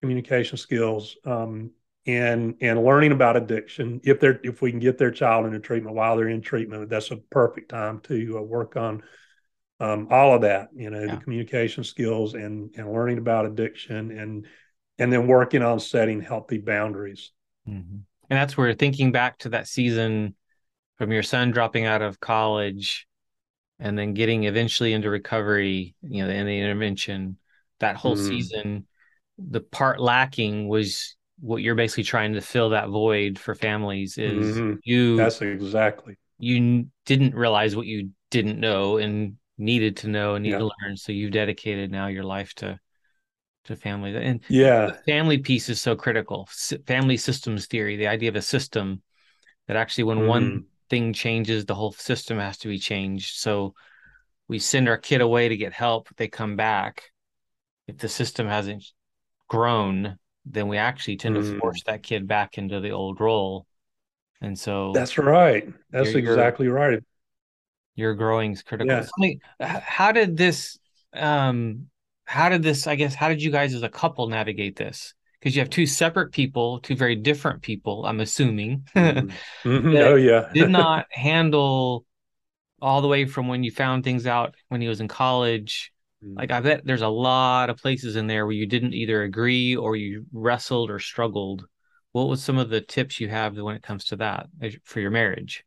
[0.00, 1.72] communication skills um,
[2.08, 5.94] and and learning about addiction if they're if we can get their child into treatment
[5.94, 9.02] while they're in treatment that's a perfect time to uh, work on
[9.78, 11.14] um, all of that you know yeah.
[11.14, 14.46] the communication skills and and learning about addiction and
[14.98, 17.30] and then working on setting healthy boundaries
[17.68, 17.98] mm-hmm.
[17.98, 20.34] and that's where thinking back to that season
[20.96, 23.06] from your son dropping out of college
[23.78, 27.36] and then getting eventually into recovery you know in the intervention
[27.80, 28.28] that whole mm-hmm.
[28.28, 28.86] season
[29.36, 34.56] the part lacking was what you're basically trying to fill that void for families is
[34.56, 34.74] mm-hmm.
[34.84, 40.44] you that's exactly you didn't realize what you didn't know and needed to know and
[40.44, 40.58] need yeah.
[40.58, 42.78] to learn so you've dedicated now your life to
[43.64, 46.48] to family and yeah family piece is so critical
[46.86, 49.02] family systems theory the idea of a system
[49.66, 50.26] that actually when mm.
[50.26, 50.62] one mm-hmm.
[50.88, 53.74] thing changes the whole system has to be changed so
[54.48, 57.10] we send our kid away to get help they come back
[57.86, 58.84] if the system hasn't
[59.48, 60.18] grown
[60.50, 61.42] then we actually tend mm.
[61.42, 63.66] to force that kid back into the old role.
[64.40, 65.68] And so that's right.
[65.90, 67.02] That's exactly right.
[67.94, 69.04] Your growing is critical.
[69.60, 69.80] Yeah.
[69.80, 70.78] how did this
[71.12, 71.86] um
[72.24, 75.14] how did this I guess how did you guys as a couple navigate this?
[75.38, 78.86] Because you have two separate people, two very different people, I'm assuming.
[78.94, 79.68] Mm-hmm.
[79.68, 79.96] mm-hmm.
[79.96, 80.50] oh yeah.
[80.54, 82.04] did not handle
[82.80, 85.92] all the way from when you found things out when he was in college.
[86.22, 89.76] Like I bet there's a lot of places in there where you didn't either agree
[89.76, 91.66] or you wrestled or struggled.
[92.12, 94.48] What was some of the tips you have when it comes to that
[94.84, 95.64] for your marriage?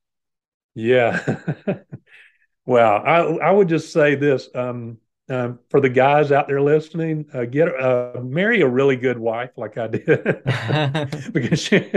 [0.75, 1.39] Yeah.
[2.65, 4.97] well, I I would just say this um,
[5.29, 9.51] um, for the guys out there listening, uh, get uh, marry a really good wife
[9.55, 10.05] like I did
[11.33, 11.89] because she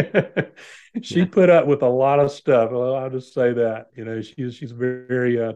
[1.02, 1.26] she yeah.
[1.30, 2.70] put up with a lot of stuff.
[2.70, 5.54] Well, I'll just say that you know she's she's very, very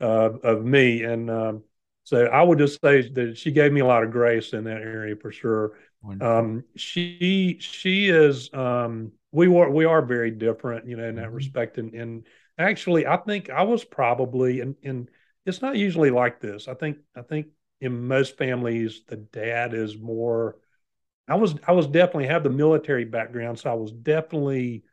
[0.00, 1.62] uh, of me, and um,
[2.04, 4.82] so I would just say that she gave me a lot of grace in that
[4.82, 5.72] area for sure.
[6.20, 11.26] Um, she she is um, we were we are very different, you know, in that
[11.26, 11.34] mm-hmm.
[11.34, 12.26] respect, and and
[12.58, 15.08] actually I think I was probably in in
[15.44, 16.68] it's not usually like this.
[16.68, 17.48] I think I think
[17.80, 20.56] in most families the dad is more.
[21.28, 24.84] I was I was definitely have the military background, so I was definitely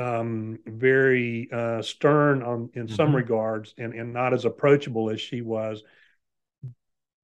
[0.00, 2.94] um, very uh, stern on in mm-hmm.
[2.94, 5.82] some regards, and and not as approachable as she was.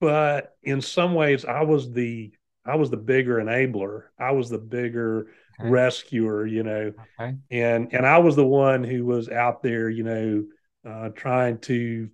[0.00, 2.32] But in some ways, I was the
[2.64, 4.04] I was the bigger enabler.
[4.18, 5.68] I was the bigger okay.
[5.70, 7.36] rescuer, you know, okay.
[7.50, 10.44] and and I was the one who was out there, you know,
[10.88, 12.10] uh, trying to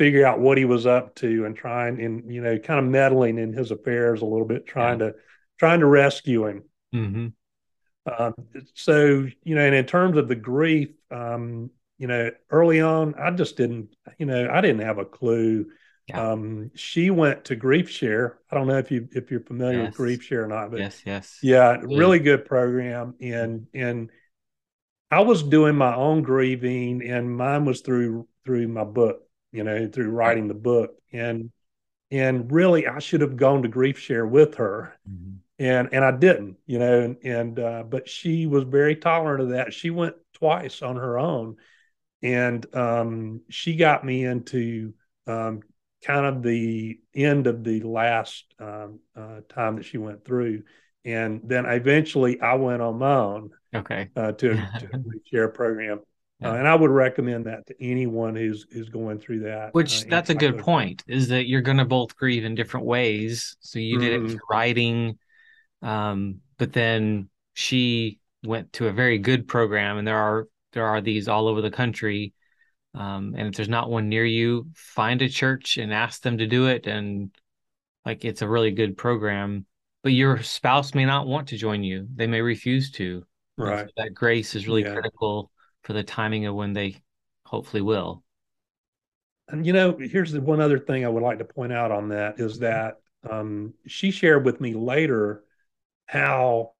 [0.00, 3.36] figure out what he was up to and trying and you know kind of meddling
[3.36, 5.08] in his affairs a little bit trying yeah.
[5.08, 5.14] to
[5.58, 7.26] trying to rescue him mm-hmm.
[8.06, 8.34] Um,
[8.74, 13.30] so you know and in terms of the grief um, you know early on i
[13.30, 15.66] just didn't you know i didn't have a clue
[16.08, 16.32] yeah.
[16.32, 19.98] um, she went to GriefShare i don't know if you if you're familiar yes.
[19.98, 24.10] with GriefShare or not but yes yes yeah really good program and and
[25.10, 29.88] i was doing my own grieving and mine was through through my book you know,
[29.88, 30.96] through writing the book.
[31.12, 31.50] And
[32.10, 34.98] and really I should have gone to GriefShare with her.
[35.08, 35.36] Mm-hmm.
[35.60, 39.50] And and I didn't, you know, and, and uh, but she was very tolerant of
[39.50, 39.72] that.
[39.72, 41.56] She went twice on her own.
[42.22, 44.94] And um, she got me into
[45.26, 45.60] um,
[46.04, 50.62] kind of the end of the last um, uh, time that she went through.
[51.04, 53.50] And then eventually I went on my own.
[53.74, 54.08] Okay.
[54.16, 56.00] Uh, to, to a share program.
[56.40, 56.52] Yeah.
[56.52, 59.74] Uh, and I would recommend that to anyone who's who's going through that.
[59.74, 61.04] Which uh, that's a good point.
[61.06, 63.56] Is that you're going to both grieve in different ways.
[63.60, 64.04] So you mm-hmm.
[64.04, 65.18] did it with writing,
[65.82, 71.00] um, but then she went to a very good program, and there are there are
[71.00, 72.32] these all over the country.
[72.94, 76.46] Um, and if there's not one near you, find a church and ask them to
[76.46, 76.86] do it.
[76.86, 77.30] And
[78.04, 79.66] like it's a really good program.
[80.02, 83.24] But your spouse may not want to join you; they may refuse to.
[83.58, 83.86] Right.
[83.86, 84.92] So that grace is really yeah.
[84.92, 85.50] critical
[85.82, 86.96] for the timing of when they
[87.44, 88.22] hopefully will.
[89.48, 92.08] And you know, here's the one other thing I would like to point out on
[92.10, 95.44] that is that um, she shared with me later
[96.10, 96.72] how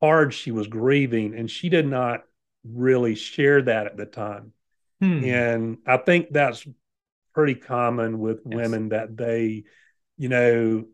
[0.00, 2.22] hard she was grieving, and she did not
[2.64, 4.52] really share that at the time.
[5.00, 5.24] Hmm.
[5.24, 6.64] And I think that's
[7.34, 8.54] pretty common with yes.
[8.54, 9.64] women that they,
[10.16, 10.86] you know,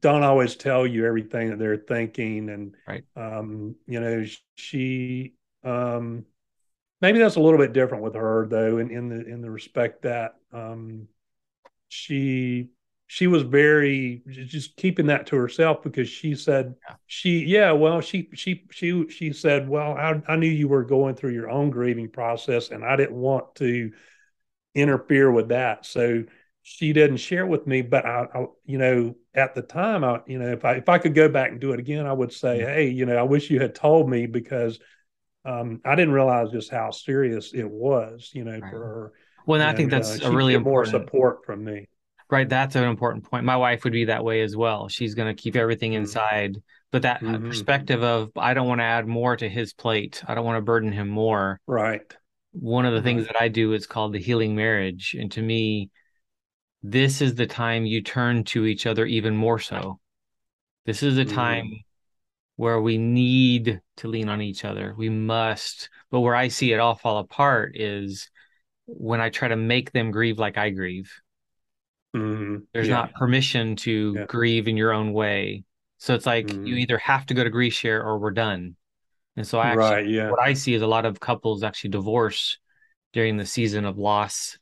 [0.00, 2.48] don't always tell you everything that they're thinking.
[2.48, 3.04] And, right.
[3.14, 4.24] um, you know,
[4.54, 6.24] she, um,
[7.02, 10.02] maybe that's a little bit different with her though, in, in the in the respect
[10.02, 11.08] that um,
[11.88, 12.70] she
[13.12, 16.94] she was very just keeping that to herself because she said yeah.
[17.06, 21.14] she yeah well she she she she said well I, I knew you were going
[21.14, 23.92] through your own grieving process and I didn't want to
[24.74, 26.24] interfere with that so
[26.62, 30.38] she didn't share with me but I, I, you know at the time I you
[30.38, 32.60] know if I if I could go back and do it again I would say
[32.60, 34.80] hey you know I wish you had told me because
[35.44, 38.70] um, I didn't realize just how serious it was, you know, right.
[38.70, 39.12] for her.
[39.44, 41.88] Well, and, I think that's uh, a really important support from me.
[42.32, 43.44] Right, that's an important point.
[43.44, 44.88] My wife would be that way as well.
[44.88, 46.04] She's going to keep everything mm-hmm.
[46.04, 47.46] inside, but that mm-hmm.
[47.46, 50.22] perspective of I don't want to add more to his plate.
[50.26, 51.60] I don't want to burden him more.
[51.66, 52.00] Right.
[52.52, 53.04] One of the right.
[53.04, 55.90] things that I do is called the healing marriage, and to me,
[56.82, 60.00] this is the time you turn to each other even more so.
[60.86, 61.34] This is a mm-hmm.
[61.34, 61.80] time
[62.56, 64.94] where we need to lean on each other.
[64.96, 65.90] We must.
[66.10, 68.30] But where I see it all fall apart is
[68.86, 71.12] when I try to make them grieve like I grieve.
[72.14, 72.56] Mm-hmm.
[72.72, 72.94] There's yeah.
[72.94, 74.24] not permission to yeah.
[74.26, 75.64] grieve in your own way.
[75.98, 76.66] So it's like mm-hmm.
[76.66, 78.76] you either have to go to GriefShare or we're done.
[79.36, 80.30] And so I actually, right, yeah.
[80.30, 82.58] what I see is a lot of couples actually divorce
[83.12, 84.58] during the season of loss.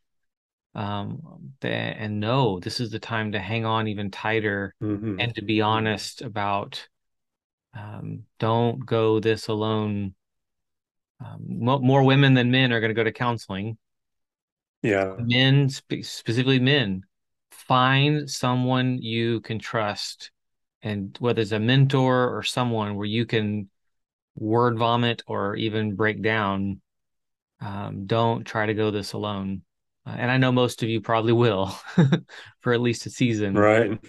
[0.75, 5.19] Um, and no, this is the time to hang on even tighter mm-hmm.
[5.19, 6.89] and to be honest about
[7.77, 10.15] um, don't go this alone.
[11.25, 13.77] Um, more women than men are going to go to counseling.
[14.83, 15.17] Yeah.
[15.19, 17.03] Men, spe- specifically men,
[17.71, 20.33] find someone you can trust.
[20.83, 23.71] And whether it's a mentor or someone where you can
[24.35, 26.81] word vomit or even break down,
[27.61, 29.63] um, don't try to go this alone.
[30.05, 31.67] uh, and I know most of you probably will
[32.61, 33.55] for at least a season.
[33.55, 34.01] Right.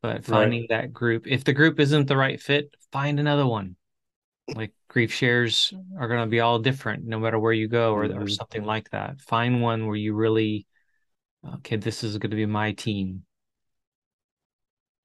[0.00, 0.68] But finding right.
[0.70, 3.76] that group, if the group isn't the right fit, find another one.
[4.48, 8.08] Like grief shares are going to be all different no matter where you go or,
[8.08, 8.18] mm-hmm.
[8.18, 9.20] or something like that.
[9.20, 10.66] Find one where you really,
[11.56, 13.24] okay, this is going to be my team.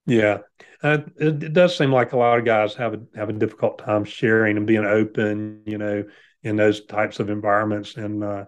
[0.08, 0.40] Yeah,
[0.84, 3.80] uh, it, it, does seem like a lot of guys have a have a difficult
[3.80, 6.04] time sharing and being open, you know,
[6.44, 7.98] in those types of environments.
[7.98, 8.46] And uh,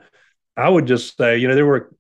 [0.56, 1.96] I would just say, you know, there were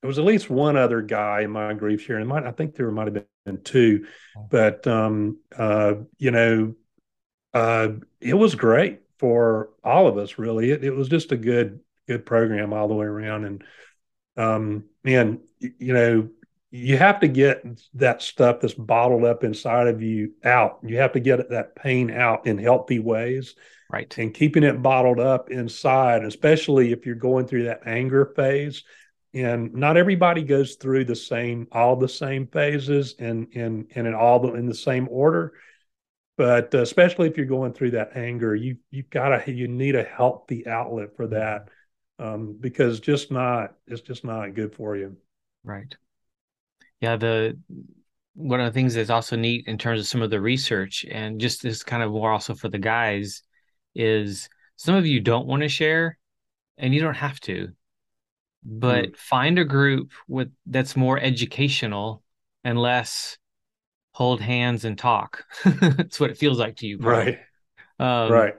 [0.00, 2.28] there was at least one other guy in my grief sharing.
[2.28, 4.06] Might, I think there might have been two,
[4.48, 6.74] but um, uh, you know,
[7.52, 7.88] uh,
[8.20, 10.38] it was great for all of us.
[10.38, 13.44] Really, it, it was just a good good program all the way around.
[13.44, 13.64] And
[14.36, 16.28] um, man, you know,
[16.70, 17.64] you have to get
[17.94, 20.80] that stuff that's bottled up inside of you out.
[20.82, 23.54] You have to get that pain out in healthy ways.
[23.92, 24.12] Right.
[24.18, 28.82] And keeping it bottled up inside, especially if you're going through that anger phase.
[29.32, 34.14] And not everybody goes through the same, all the same phases and and and in
[34.14, 35.52] all the in the same order.
[36.36, 39.94] But uh, especially if you're going through that anger, you you've got to you need
[39.94, 41.68] a healthy outlet for that
[42.18, 45.16] um, because just not it's just not good for you.
[45.64, 45.94] Right
[47.04, 47.58] yeah, the
[48.34, 51.38] one of the things that's also neat in terms of some of the research and
[51.38, 53.42] just this kind of more also for the guys
[53.94, 56.18] is some of you don't want to share
[56.78, 57.68] and you don't have to
[58.64, 59.16] but mm.
[59.16, 62.22] find a group with that's more educational
[62.64, 63.36] and less
[64.12, 67.38] hold hands and talk that's what it feels like to you probably.
[67.98, 68.54] right um, right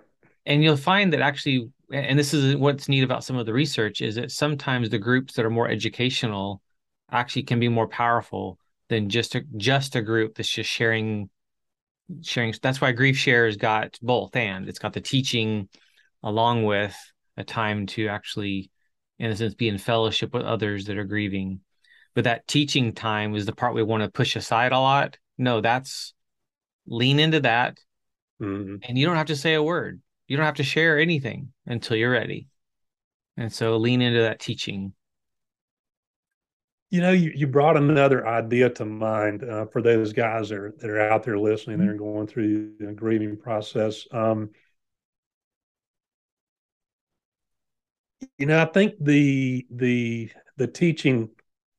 [0.46, 4.02] and you'll find that actually and this is what's neat about some of the research
[4.02, 6.62] is that sometimes the groups that are more educational
[7.12, 8.58] actually can be more powerful
[8.90, 11.30] than just a just a group that's just sharing
[12.22, 14.68] sharing that's why GriefShare's got both and.
[14.68, 15.70] It's got the teaching
[16.24, 16.96] along with
[17.38, 18.72] a time to actually
[19.20, 21.62] in a sense be in fellowship with others that are grieving.
[22.14, 25.18] But that teaching time is the part we want to push aside a lot.
[25.38, 26.14] No that's
[26.88, 27.80] lean into that.
[28.42, 28.76] Mm-hmm.
[28.84, 31.98] and you don't have to say a word you don't have to share anything until
[31.98, 32.48] you're ready
[33.38, 34.94] and so lean into that teaching
[36.92, 40.74] you know, you, you brought another idea to mind uh, for those guys that are,
[40.78, 44.08] that are out there listening, that are going through the grieving process.
[44.12, 44.52] Um,
[48.38, 51.32] you know, I think the the the teaching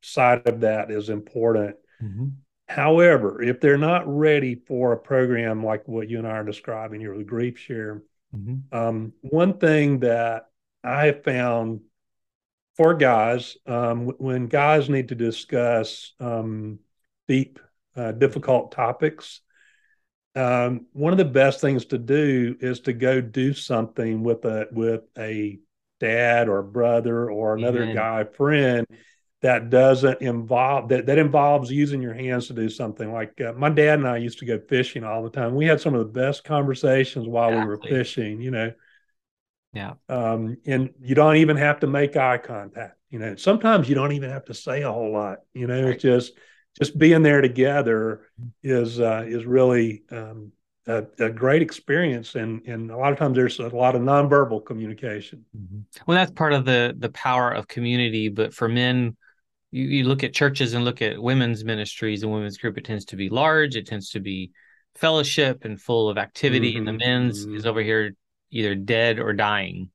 [0.02, 1.76] side of that is important.
[2.02, 2.26] Mm-hmm.
[2.68, 7.00] However, if they're not ready for a program like what you and I are describing
[7.00, 8.02] here with GriefShare,
[8.36, 8.76] mm-hmm.
[8.76, 10.48] um, one thing that
[10.84, 11.80] I found
[12.76, 16.78] for guys um, when guys need to discuss um,
[17.26, 17.58] deep,
[17.96, 19.40] uh, difficult topics.
[20.34, 24.68] Um, one of the best things to do is to go do something with a
[24.70, 25.58] with a
[25.98, 28.86] dad or brother or another guy friend
[29.46, 33.70] that doesn't involve that that involves using your hands to do something like uh, my
[33.70, 35.54] dad and I used to go fishing all the time.
[35.54, 37.64] We had some of the best conversations while exactly.
[37.64, 38.72] we were fishing, you know.
[39.72, 39.92] Yeah.
[40.08, 42.98] Um, and you don't even have to make eye contact.
[43.10, 45.42] You know, sometimes you don't even have to say a whole lot.
[45.54, 45.92] You know, right.
[45.92, 46.32] it's just
[46.76, 48.22] just being there together
[48.64, 50.50] is uh, is really um,
[50.88, 52.34] a, a, great experience.
[52.34, 55.44] And and a lot of times there's a lot of nonverbal communication.
[55.56, 55.80] Mm-hmm.
[56.04, 58.28] Well, that's part of the the power of community.
[58.28, 59.16] But for men,
[59.76, 63.04] you, you look at churches and look at women's ministries and women's group, it tends
[63.06, 63.76] to be large.
[63.76, 64.52] It tends to be
[64.94, 66.70] fellowship and full of activity.
[66.70, 66.78] Mm-hmm.
[66.78, 67.10] And the mm-hmm.
[67.10, 67.56] men's mm-hmm.
[67.56, 68.16] is over here
[68.50, 69.90] either dead or dying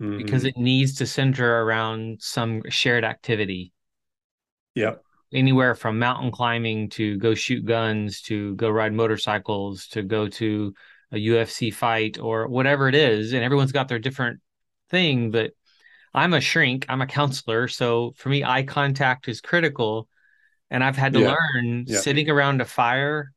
[0.00, 0.16] mm-hmm.
[0.16, 3.72] because it needs to center around some shared activity.
[4.74, 5.02] Yep.
[5.32, 10.74] Anywhere from mountain climbing to go shoot guns to go ride motorcycles to go to
[11.12, 13.32] a UFC fight or whatever it is.
[13.32, 14.40] And everyone's got their different
[14.90, 15.30] thing.
[15.30, 15.52] But
[16.14, 17.68] I'm a shrink, I'm a counselor.
[17.68, 20.08] So for me, eye contact is critical.
[20.70, 21.34] And I've had to yeah.
[21.34, 22.00] learn yeah.
[22.00, 23.32] sitting around a fire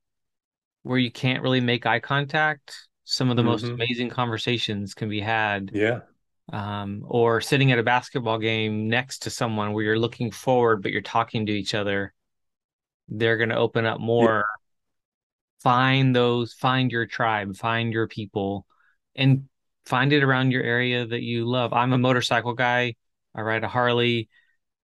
[0.83, 3.51] where you can't really make eye contact some of the mm-hmm.
[3.51, 5.71] most amazing conversations can be had.
[5.73, 6.01] Yeah.
[6.51, 10.91] Um, or sitting at a basketball game next to someone where you're looking forward, but
[10.91, 12.13] you're talking to each other.
[13.07, 14.45] They're going to open up more.
[14.45, 15.61] Yeah.
[15.61, 18.67] Find those, find your tribe, find your people,
[19.15, 19.47] and
[19.85, 21.73] find it around your area that you love.
[21.73, 22.95] I'm a motorcycle guy.
[23.33, 24.29] I ride a Harley.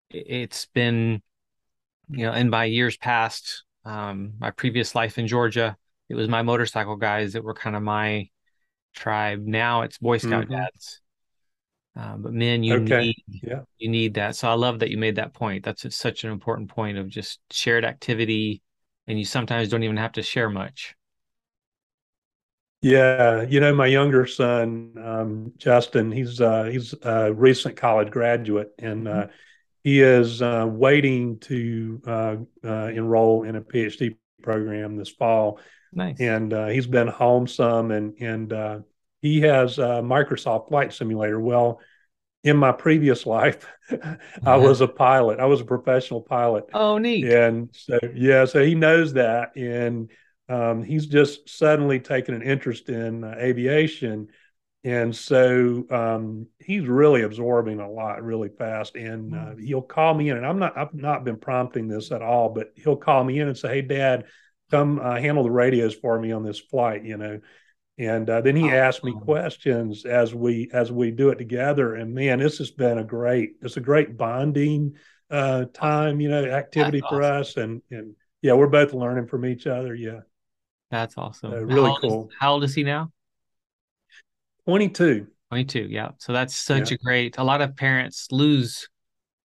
[0.10, 1.22] It's been,
[2.10, 5.78] you know, in my years past, um, my previous life in Georgia,
[6.10, 8.30] it was my motorcycle guys that were kind of my
[8.94, 9.42] tribe.
[9.46, 10.54] Now it's Boy Scout mm-hmm.
[10.54, 11.02] dads.
[11.98, 13.00] Uh, but men, you okay.
[13.02, 13.62] need yeah.
[13.78, 14.36] you need that.
[14.36, 15.66] So I love that you made that point.
[15.66, 18.62] That's such an important point of just shared activity,
[19.08, 20.96] and you sometimes don't even have to share much.
[22.82, 28.74] Yeah, you know, my younger son, um, Justin, he's uh, he's a recent college graduate,
[28.80, 29.28] and uh,
[29.84, 35.60] he is uh, waiting to uh, uh, enroll in a PhD program this fall.
[35.94, 36.20] Nice.
[36.20, 38.80] And uh, he's been home some, and and uh,
[39.22, 41.40] he has a Microsoft Flight Simulator.
[41.40, 41.82] Well,
[42.44, 43.68] in my previous life,
[44.44, 45.40] I was a pilot.
[45.40, 46.66] I was a professional pilot.
[46.74, 47.26] Oh, neat.
[47.26, 50.10] And so yeah, so he knows that, and
[50.52, 54.28] um, he's just suddenly taken an interest in uh, aviation.
[54.84, 58.96] And so um, he's really absorbing a lot really fast.
[58.96, 59.64] And uh, hmm.
[59.64, 62.72] he'll call me in and i'm not i've not been prompting this at all but
[62.76, 64.26] he'll call me in and say hey dad
[64.70, 67.40] come uh, handle the radios for me on this flight you know?
[67.98, 71.94] And uh, then he oh, asks me questions as we as we do it together.
[71.96, 74.96] And man this has been a great it's a great bonding
[75.30, 77.42] uh, time you know activity That's for awesome.
[77.42, 77.58] us.
[77.58, 80.22] And and yeah we're both learning from each other yeah
[80.92, 81.52] That's awesome.
[81.52, 82.28] really how cool.
[82.30, 83.12] Is, how old is he now?
[84.66, 85.26] 22.
[85.50, 86.12] 22, yeah.
[86.18, 86.96] So that's such yeah.
[86.96, 87.38] a great.
[87.38, 88.88] A lot of parents lose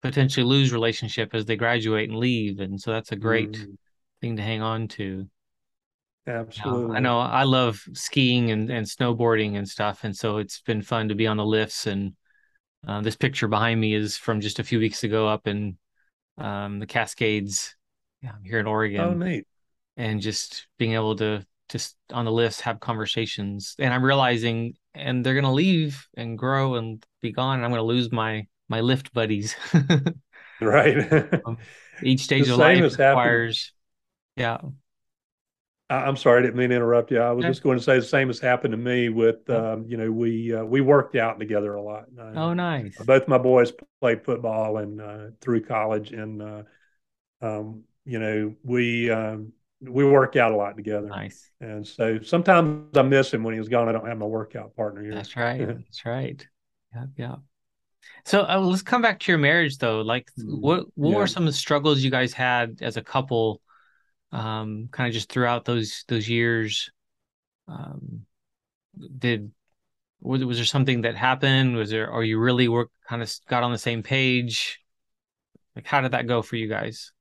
[0.02, 3.76] potentially lose relationship as they graduate and leave, and so that's a great mm.
[4.20, 5.26] thing to hang on to.
[6.26, 6.96] Absolutely.
[6.96, 11.08] I know I love skiing and, and snowboarding and stuff, and so it's been fun
[11.08, 11.86] to be on the lifts.
[11.86, 12.14] And
[12.86, 15.76] uh, this picture behind me is from just a few weeks ago up in
[16.38, 17.76] um, the Cascades,
[18.22, 19.00] yeah, here in Oregon.
[19.00, 19.46] Oh, neat!
[19.96, 25.24] And just being able to just on the lifts have conversations, and I'm realizing and
[25.24, 27.56] they're gonna leave and grow and be gone.
[27.56, 29.56] And I'm gonna lose my my lift buddies.
[30.60, 31.34] right.
[31.46, 31.58] um,
[32.02, 33.72] each stage of life requires.
[34.36, 34.58] Yeah.
[35.88, 37.20] I'm sorry, I didn't mean to interrupt you.
[37.20, 39.96] I was just going to say the same has happened to me with, um, you
[39.96, 42.06] know, we uh, we worked out together a lot.
[42.18, 42.96] Uh, oh, nice.
[43.04, 46.62] Both my boys played football and uh, through college, and uh,
[47.40, 51.08] um, you know, we um, we work out a lot together.
[51.08, 51.50] Nice.
[51.60, 53.88] And so sometimes I miss him when he's gone.
[53.88, 55.14] I don't have my workout partner here.
[55.14, 55.58] That's right.
[55.66, 56.46] That's right.
[56.94, 57.04] Yeah.
[57.16, 57.34] Yeah.
[58.24, 60.00] So uh, let's come back to your marriage though.
[60.00, 60.60] Like mm-hmm.
[60.60, 61.16] what, what yeah.
[61.16, 63.60] were some of the struggles you guys had as a couple,
[64.32, 66.90] um, kind of just throughout those, those years?
[67.68, 68.22] Um,
[69.18, 69.52] did,
[70.20, 71.76] was, was there something that happened?
[71.76, 74.80] Was there, are you really were kind of got on the same page?
[75.74, 77.12] Like, how did that go for you guys?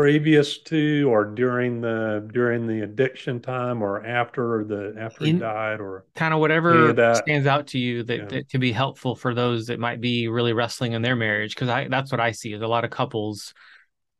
[0.00, 5.40] Previous to or during the during the addiction time or after the after In, he
[5.40, 8.24] died or kind of whatever that stands out to you that, yeah.
[8.26, 11.68] that can be helpful for those that might be really wrestling in their marriage because
[11.68, 13.52] i that's what i see is a lot of couples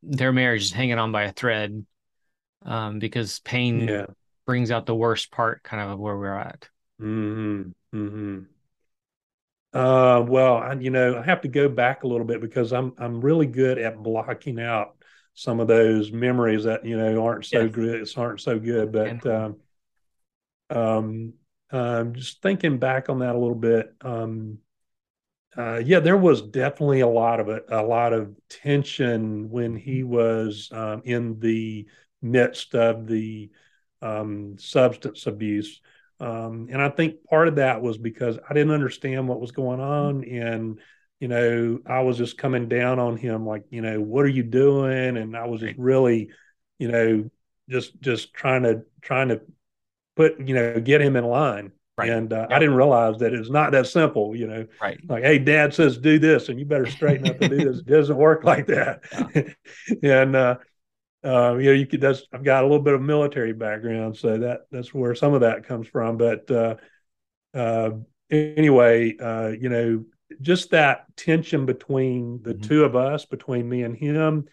[0.03, 1.85] their marriage is hanging on by a thread
[2.67, 4.07] um, because pain yeah.
[4.47, 6.69] brings out the worst part kind of where we're at
[7.01, 7.71] mm-hmm.
[7.97, 8.41] Mm-hmm.
[9.73, 12.93] Uh, well I, you know i have to go back a little bit because i'm
[12.99, 14.97] i'm really good at blocking out
[15.35, 17.73] some of those memories that you know aren't so yes.
[17.73, 19.57] good aren't so good but um,
[20.71, 21.33] um,
[21.73, 24.59] um, just thinking back on that a little bit um,
[25.57, 30.03] uh, yeah there was definitely a lot of it a lot of tension when he
[30.03, 31.87] was um, in the
[32.23, 33.51] midst of the
[34.03, 35.81] um, substance abuse.
[36.21, 39.81] Um, and i think part of that was because i didn't understand what was going
[39.81, 40.79] on and
[41.21, 44.43] you know, I was just coming down on him, like, you know, what are you
[44.43, 45.19] doing?
[45.19, 46.31] And I was just really,
[46.79, 47.31] you know,
[47.69, 49.43] just just trying to trying to
[50.17, 51.73] put, you know, get him in line.
[51.99, 52.09] Right.
[52.09, 54.67] And uh, I didn't realize that it's not that simple, you know.
[54.81, 54.99] Right.
[55.07, 57.81] Like, hey, Dad says do this, and you better straighten up and do this.
[57.81, 59.03] It doesn't work like that.
[60.03, 60.23] Yeah.
[60.23, 60.57] and uh,
[61.23, 62.01] uh, you know, you could.
[62.01, 65.43] That's I've got a little bit of military background, so that that's where some of
[65.43, 66.17] that comes from.
[66.17, 66.77] But uh,
[67.53, 67.91] uh,
[68.31, 70.05] anyway, uh, you know,
[70.41, 72.63] just that tension between the mm-hmm.
[72.63, 74.47] two of us, between me and him.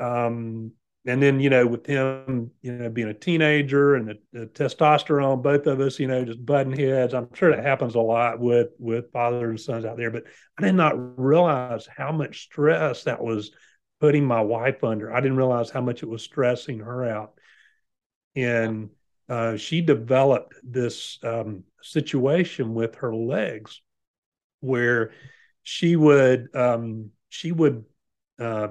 [0.00, 0.72] Um,
[1.06, 5.42] and then, you know, with him, you know, being a teenager and the, the, testosterone,
[5.42, 7.14] both of us, you know, just butting heads.
[7.14, 10.24] I'm sure that happens a lot with with fathers and sons out there, but
[10.58, 13.52] I did not realize how much stress that was
[14.00, 15.12] putting my wife under.
[15.12, 17.32] I didn't realize how much it was stressing her out.
[18.36, 18.90] And
[19.28, 23.80] uh, she developed this um, situation with her legs
[24.60, 25.12] where
[25.62, 27.84] she would um, she would
[28.38, 28.68] uh,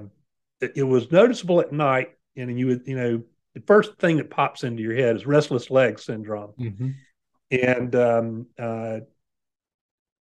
[0.60, 3.22] it, was noticeable at night, and you would you know
[3.54, 6.90] the first thing that pops into your head is restless leg syndrome, mm-hmm.
[7.50, 9.00] and um, uh,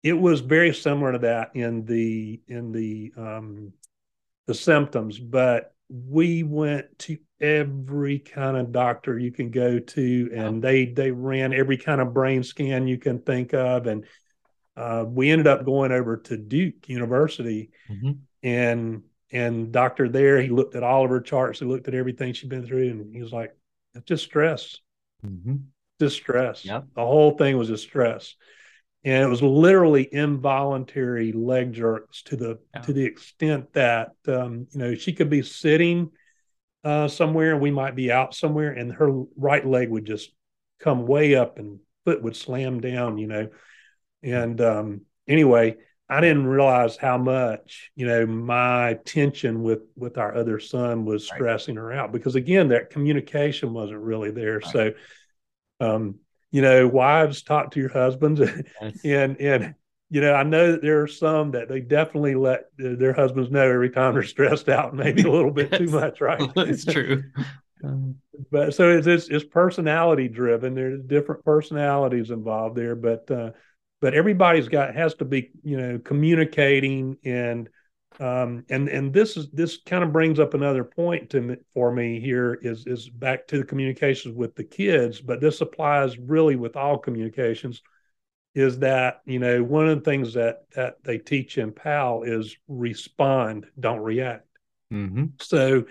[0.03, 3.73] it was very similar to that in the in the um,
[4.47, 10.63] the symptoms, but we went to every kind of doctor you can go to and
[10.63, 14.05] they they ran every kind of brain scan you can think of and
[14.77, 18.13] uh, we ended up going over to Duke University, mm-hmm.
[18.43, 19.03] and
[19.33, 22.51] and doctor there, he looked at all of her charts, he looked at everything she'd
[22.51, 23.57] been through, and he was like,
[23.95, 24.77] "It's just stress,
[25.25, 25.57] mm-hmm.
[26.01, 26.65] just stress.
[26.95, 28.35] The whole thing was just stress."
[29.07, 32.81] and it was literally involuntary leg jerks to the Yeah.
[32.83, 36.11] to the extent that um, you know she could be sitting
[36.85, 40.31] uh, somewhere and we might be out somewhere and her right leg would just
[40.81, 43.49] come way up and foot would slam down you know
[44.23, 45.77] and um, anyway
[46.09, 51.23] i didn't realize how much you know my tension with with our other son was
[51.31, 51.37] Right.
[51.37, 54.73] stressing her out because again that communication wasn't really there Right.
[54.73, 54.93] so
[55.81, 56.17] um,
[56.51, 58.41] you know wives talk to your husbands
[58.81, 59.01] Yes.
[59.05, 59.75] and and
[60.11, 63.51] you know i know that there are some that they definitely let their their husbands
[63.51, 67.25] know every time they're stressed out maybe a little bit too much right it's true.
[67.85, 68.17] Um,
[68.51, 73.51] but so it's, it's it's personality driven there's different personalities involved there but uh
[74.01, 77.69] but everybody's got has to be you know communicating and
[78.21, 81.93] um and and this is this kind of brings up another point to me, for
[81.93, 86.57] me here is is back to the communications with the kids but this applies really
[86.57, 87.83] with all communications
[88.55, 92.57] is that you know one of the things that that they teach in PAL is
[92.69, 94.47] respond don't react
[94.93, 95.31] mhm.
[95.43, 95.85] so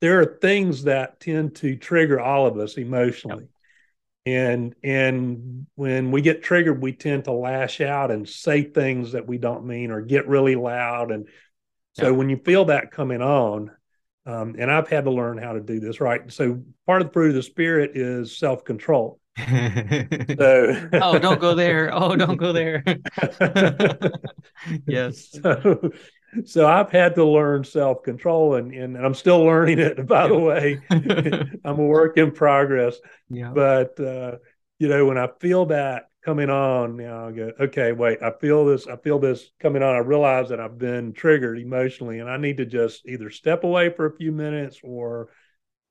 [0.00, 3.48] there are things that tend to trigger all of us emotionally.
[4.36, 9.26] And and when we get triggered, we tend to lash out and say things that
[9.26, 11.10] we don't mean or get really loud.
[11.12, 11.28] And
[11.94, 12.10] so Yeah.
[12.12, 13.70] when you feel that coming on,
[14.26, 16.30] um, and I've had to learn how to do this, right?
[16.32, 19.20] So part of the fruit of the spirit is self-control.
[20.38, 21.90] So oh, don't go there.
[21.92, 22.84] Oh, don't go there.
[24.86, 25.30] yes.
[25.42, 25.90] so,
[26.44, 30.06] so I've had to learn self control, and, and I'm still learning it.
[30.06, 32.96] By the way, I'm a work in progress.
[33.28, 33.50] yeah.
[33.52, 34.36] But uh,
[34.78, 38.66] you know, when I feel that coming on, now I go, okay, wait, I feel
[38.66, 39.94] this, I feel this coming on.
[39.94, 43.90] I realize that I've been triggered emotionally, and I need to just either step away
[43.90, 45.30] for a few minutes or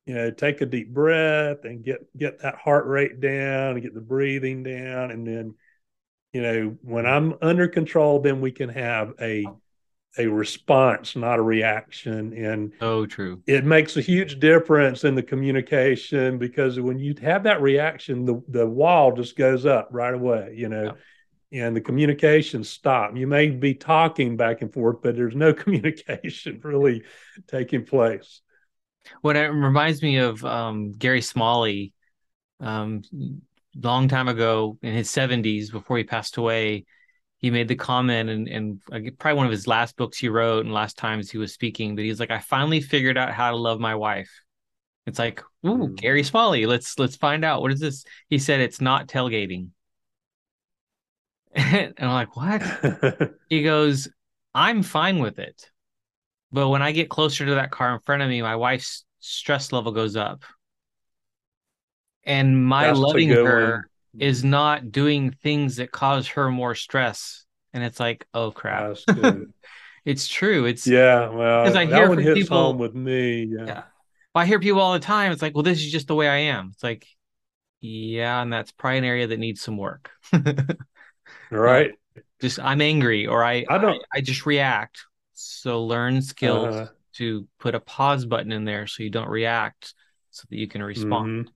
[0.08, 3.92] you know take a deep breath and get get that heart rate down and get
[3.94, 5.54] the breathing down and then
[6.32, 9.44] you know when i'm under control then we can have a
[10.16, 13.42] a response not a reaction and oh, true.
[13.46, 18.42] it makes a huge difference in the communication because when you have that reaction the
[18.48, 20.94] the wall just goes up right away you know
[21.52, 26.60] and the communication stop you may be talking back and forth but there's no communication
[26.62, 27.02] really
[27.46, 28.40] taking place
[29.20, 31.92] What it reminds me of um, Gary Smalley,
[32.60, 33.02] um,
[33.74, 36.84] long time ago in his 70s before he passed away.
[37.38, 38.80] He made the comment, and and
[39.18, 41.94] probably one of his last books he wrote, and last times he was speaking.
[41.94, 44.30] But he's like, I finally figured out how to love my wife.
[45.06, 45.96] It's like, ooh, Mm.
[45.96, 46.66] Gary Smalley.
[46.66, 48.04] Let's let's find out what is this.
[48.28, 49.70] He said it's not tailgating,
[51.54, 53.32] and I'm like, what?
[53.48, 54.08] He goes,
[54.54, 55.70] I'm fine with it.
[56.52, 59.72] But when I get closer to that car in front of me, my wife's stress
[59.72, 60.44] level goes up.
[62.24, 63.84] And my That's loving her one.
[64.18, 67.44] Is not doing things that cause her more stress.
[67.74, 68.88] And it's like, oh crap.
[68.88, 69.52] That's good.
[70.04, 70.64] it's true.
[70.66, 73.44] It's Yeah, well, 'Cause I that hear one from hits people- home with me.
[73.44, 73.64] Yeah.
[73.66, 73.82] yeah.
[74.34, 75.32] Well, I hear people all the time.
[75.32, 76.70] It's like, well, this is just the way I am.
[76.72, 77.06] It's like,
[77.80, 80.10] yeah, and that's probably an area that needs some work.
[81.50, 81.92] Right.
[82.40, 85.04] just I'm angry or I I don't- I, I just react.
[85.34, 86.86] So learn skills Uh-huh.
[87.14, 89.94] to put a pause button in there so you don't react
[90.30, 91.46] so that you can respond.
[91.46, 91.50] Mhm.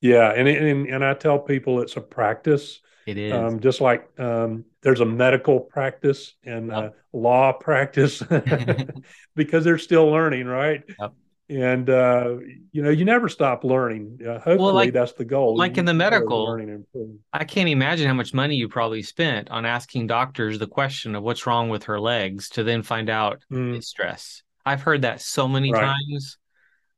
[0.00, 2.80] Yeah, and, and and I tell people it's a practice.
[3.06, 3.32] It is.
[3.32, 6.96] Um, just like um, there's a medical practice and Yep.
[7.12, 8.22] a law practice
[9.34, 10.82] because they're still learning, right?
[10.98, 11.12] Yep.
[11.50, 12.36] And uh,
[12.70, 14.20] you know, you never stop learning.
[14.24, 15.56] Uh, hopefully, like- that's the goal.
[15.56, 16.84] like in the medical, learning.
[17.32, 21.24] I can't imagine how much money you probably spent on asking doctors the question of
[21.24, 24.42] what's wrong with her legs to then find out Mm, it's stress.
[24.64, 25.92] I've heard that so many Right.
[26.12, 26.38] times.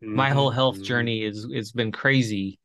[0.02, 0.84] My whole health mhm.
[0.84, 2.58] journey is it's been crazy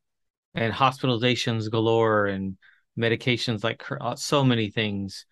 [0.57, 2.57] and hospitalizations galore and
[2.97, 5.25] medications like uh, so many things.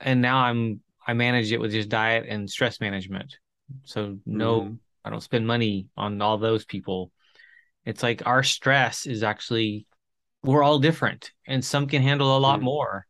[0.00, 3.36] And now I'm I manage it with just diet and stress management.
[3.84, 4.78] So no Mhm.
[5.04, 7.12] I don't spend money on all those people.
[7.84, 9.86] It's like our stress is actually
[10.42, 12.64] we're all different and some can handle a lot Mm.
[12.64, 13.06] more.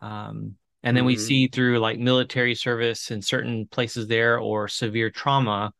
[0.00, 1.26] Um, and then we Mhm.
[1.26, 5.72] see through like military service in certain places there or severe trauma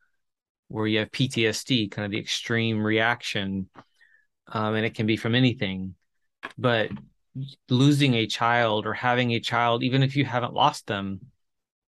[0.68, 3.68] where you have PTSD, kind of the extreme reaction.
[4.48, 5.94] Um, and it can be from anything.
[6.58, 6.90] But
[7.68, 11.20] losing a child or having a child, even if you haven't lost them,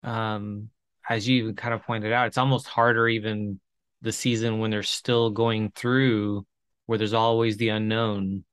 [0.03, 0.69] um,
[1.07, 3.59] as you kind of pointed out, it's almost harder even
[4.01, 6.45] the season when they're still going through
[6.85, 8.45] where there's always the unknown,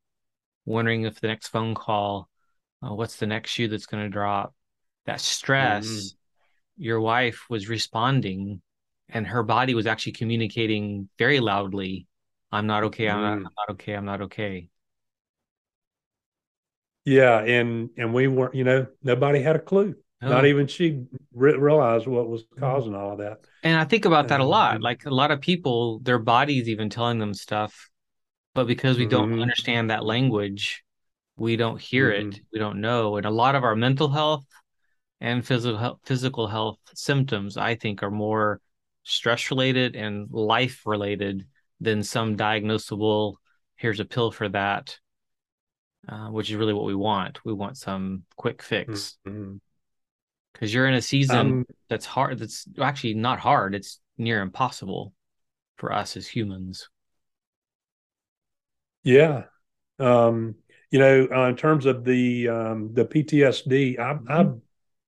[0.65, 2.29] wondering if the next phone call,
[2.83, 4.55] uh, what's the next shoe that's going to drop.
[5.07, 6.17] That stress, Mhm.
[6.79, 8.63] your wife was responding
[9.09, 12.07] and her body was actually communicating very loudly,
[12.53, 13.47] I'm not okay, I'm not, Mhm.
[13.47, 14.69] I'm not okay, I'm not okay.
[17.05, 19.97] Yeah, and and we weren't, you know, nobody had a clue.
[20.23, 20.29] Oh.
[20.29, 22.61] Not even she re- realized what was mm-hmm.
[22.61, 23.41] causing all of that.
[23.65, 24.81] And I think about that a lot.
[24.81, 27.91] Like a lot of people, their bodies even telling them stuff,
[28.55, 29.11] but because we mm-hmm.
[29.11, 30.85] don't understand that language,
[31.37, 32.29] we don't hear mm-hmm.
[32.29, 33.17] it, we don't know.
[33.17, 34.47] And a lot of our mental health
[35.21, 38.61] and physical physical health symptoms, I think, are more
[39.03, 41.47] stress related and life related
[41.83, 43.35] than some diagnosable.
[43.77, 44.99] Here's a pill for that
[46.09, 47.45] uh, which is really what we want.
[47.45, 50.67] We want some quick fix because mm-hmm.
[50.67, 52.39] you're in a season um, that's hard.
[52.39, 53.75] That's actually not hard.
[53.75, 55.13] It's near impossible
[55.77, 56.89] for us as humans.
[59.05, 59.45] Yeah,
[59.99, 60.57] um,
[60.91, 64.31] you know, uh, in terms of the um, the PTSD, I, mm-hmm.
[64.31, 64.47] I,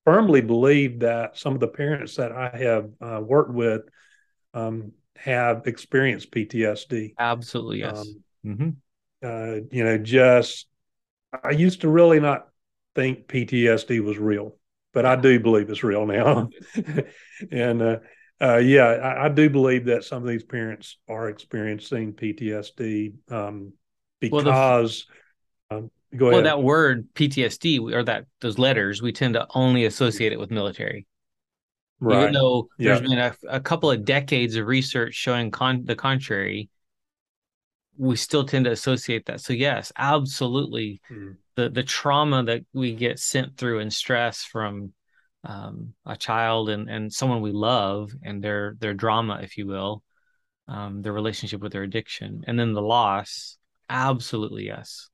[0.05, 3.89] firmly believe that some of the parents that I have uh, worked with
[4.53, 7.15] um, have experienced PTSD.
[7.19, 7.99] Absolutely, yes.
[7.99, 8.69] Um, mm-hmm.
[9.23, 10.67] Uh, you know, just
[11.43, 12.49] I used to really not
[12.95, 14.57] think PTSD was real,
[14.93, 16.51] but I do believe it's real now.
[17.51, 17.97] and uh,
[18.41, 23.73] uh, yeah, I, I, do believe that some of these parents are experiencing PTSD um,
[24.21, 25.07] because.
[25.71, 26.35] Well, the, um, go ahead.
[26.35, 30.51] Well, that word PTSD or that those letters, we tend to only associate it with
[30.51, 31.07] military.
[32.01, 32.23] Right.
[32.23, 33.07] Even though there's yeah.
[33.07, 36.69] been a, a, couple of decades of research showing con- the contrary,
[37.97, 39.41] we still tend to associate that.
[39.41, 41.37] So yes, absolutely, mm.
[41.55, 44.93] the the trauma that we get sent through and stress from
[45.45, 50.03] um, a child and and someone we love and their their drama, if you will,
[50.69, 53.57] um, their relationship with their addiction, and then the loss.
[53.89, 55.09] Absolutely, yes.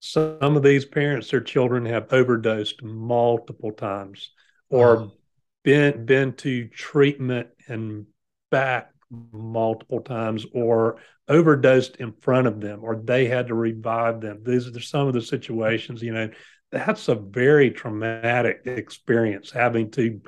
[0.00, 4.30] Some of these parents, their children have overdosed multiple times,
[4.68, 5.12] or oh.
[5.64, 8.06] Been been to treatment and
[8.50, 8.90] back
[9.32, 10.98] multiple times or
[11.28, 14.42] overdosed in front of them or they had to revive them.
[14.44, 16.28] These are some of the situations, you know,
[16.70, 20.20] that's a very traumatic experience having to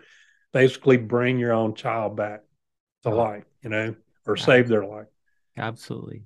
[0.52, 2.40] basically bring your own child back
[3.02, 3.94] to life, you know,
[4.26, 5.06] or save their life.
[5.56, 6.22] Absolutely.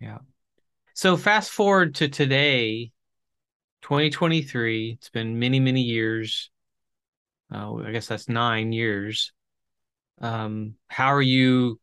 [0.00, 0.18] Yeah.
[0.92, 2.92] So fast forward to today,
[3.82, 4.92] 2023.
[4.92, 6.50] It's been many, many years.
[7.52, 9.32] Uh, I guess that's nine years.
[10.20, 11.80] Um, how are you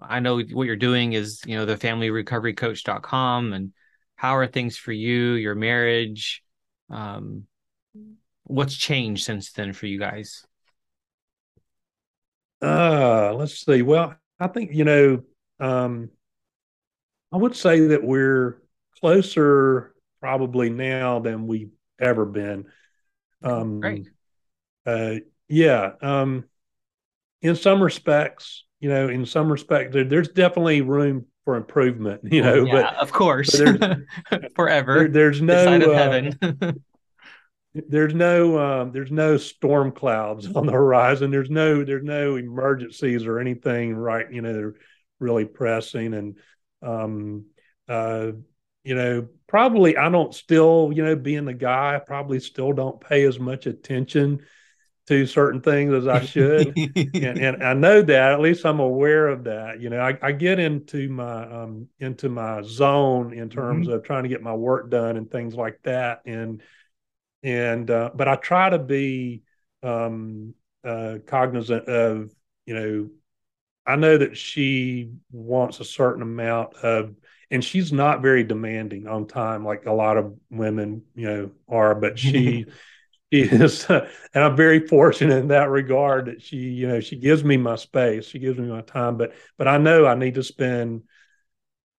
[0.00, 3.72] i know what you're doing is you know the familyrecoverycoach.com and
[4.16, 6.42] how are things for you your marriage?
[6.90, 7.44] Um,
[8.44, 10.44] what's changed since then for you guys?
[12.60, 13.82] Uh let's see.
[13.82, 15.22] Well i think you know
[15.60, 16.10] um
[17.32, 18.62] i would say that we're
[19.00, 21.70] closer probably now than we've
[22.00, 22.66] ever been.
[23.42, 24.08] Um Great.
[24.88, 25.14] Uh
[25.48, 26.44] yeah um
[27.42, 32.42] in some respects, you know, in some respects, there, there's definitely room for improvement, you
[32.42, 32.64] know.
[32.64, 33.78] yeah, but of course, there's,
[34.54, 35.00] forever.
[35.00, 36.38] There, there's no uh, heaven.
[37.74, 41.30] there's no um, there's no storm clouds on the horizon.
[41.30, 44.30] There's no there's no emergencies or anything right.
[44.30, 44.74] You know, they're
[45.20, 46.38] really pressing and
[46.82, 47.46] um,
[47.88, 48.32] uh,
[48.84, 53.00] you know probably I don't still you know being the guy I probably still don't
[53.00, 54.40] pay as much attention
[55.08, 56.76] to certain things as I should.
[56.76, 59.80] and, and, I know that at least I'm aware of that.
[59.80, 63.96] You know, I, I get into my um, into my zone in terms mm-hmm.
[63.96, 66.20] of trying to get my work done and things like that.
[66.26, 66.62] And
[67.42, 69.44] and uh, but I try to be
[69.82, 70.52] um,
[70.84, 72.30] uh, cognizant of
[72.66, 73.08] you know
[73.86, 77.14] I know that she wants a certain amount of
[77.50, 81.94] and she's not very demanding on time like a lot of women you know are
[81.94, 82.66] but she she
[83.30, 87.56] is and i'm very fortunate in that regard that she you know she gives me
[87.56, 91.02] my space she gives me my time but but i know i need to spend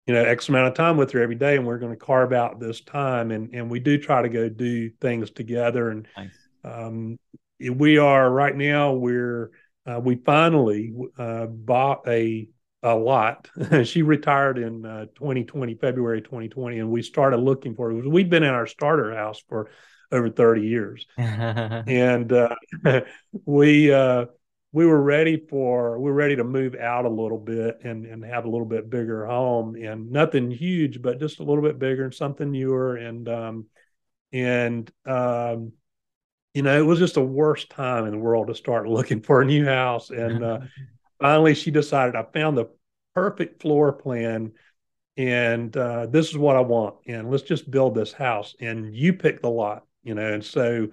[0.08, 2.34] you know x amount of time with her every day and we're going to carve
[2.34, 6.32] out this time and and we do try to go do things together and nice.
[6.64, 7.18] um,
[7.60, 9.52] we are right now we're
[9.86, 12.48] uh, we finally uh, bought a
[12.84, 13.50] a lot.
[13.84, 18.08] she retired in uh, 2020, February 2020, and we started looking for it.
[18.08, 19.70] We've been in our starter house for
[20.12, 21.06] over 30 years.
[21.18, 22.56] and uh,
[23.46, 24.26] we uh,
[24.72, 28.24] we were ready for we were ready to move out a little bit and and
[28.24, 32.06] have a little bit bigger home and nothing huge, but just a little bit bigger
[32.06, 32.96] and something newer.
[32.96, 33.66] And um,
[34.32, 35.74] and um,
[36.54, 39.42] you know, it was just the worst time in the world to start looking for
[39.42, 40.10] a new house.
[40.10, 40.60] And uh,
[41.20, 42.70] finally, she decided I found the
[43.16, 44.54] perfect floor plan
[45.20, 48.56] and uh, this is what I want, and let's just build this house.
[48.62, 50.34] And you pick the lot, you know.
[50.34, 50.88] And so,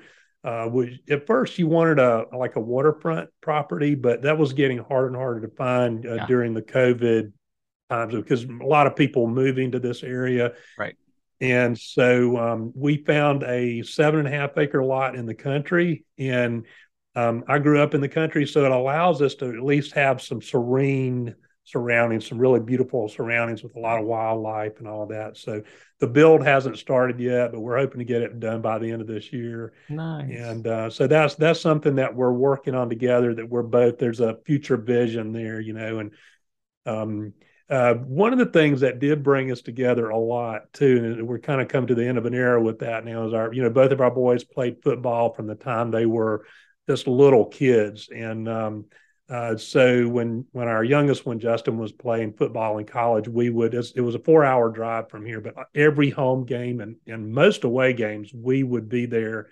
[0.45, 4.79] uh, we, at first, you wanted a like a waterfront property, but that was getting
[4.79, 6.27] harder and harder to find uh, yeah.
[6.27, 7.33] during the COVID
[7.91, 10.53] times because a lot of people moving to this area.
[10.79, 10.97] Right.
[11.41, 16.05] And so um, we found a seven and a half acre lot in the country.
[16.19, 16.65] And
[17.15, 20.23] um, I grew up in the country, so it allows us to at least have
[20.23, 21.35] some serene
[21.67, 25.37] surroundings, some really beautiful surroundings with a lot of wildlife and all of that.
[25.37, 25.63] So
[25.99, 29.03] the build hasn't started yet, but we're hoping to get it done by the end
[29.03, 29.73] of this year.
[29.89, 30.31] Nice.
[30.31, 33.35] And uh, so that's that's something that we're working on together.
[33.35, 36.13] That we're both there's a future vision there, you know, and
[36.87, 37.33] um,
[37.69, 41.41] uh, one of the things that did bring us together a lot too, and we're
[41.41, 43.63] kind of come to the end of an era with that now, is our you
[43.63, 46.47] know both of our boys played football from the time they were
[46.89, 48.85] just little kids, and um,
[49.29, 53.75] uh, so when when our youngest one Justin was playing football in college, we would
[53.75, 57.65] it was a four hour drive from here, but every home game and and most
[57.65, 59.49] away games we would be there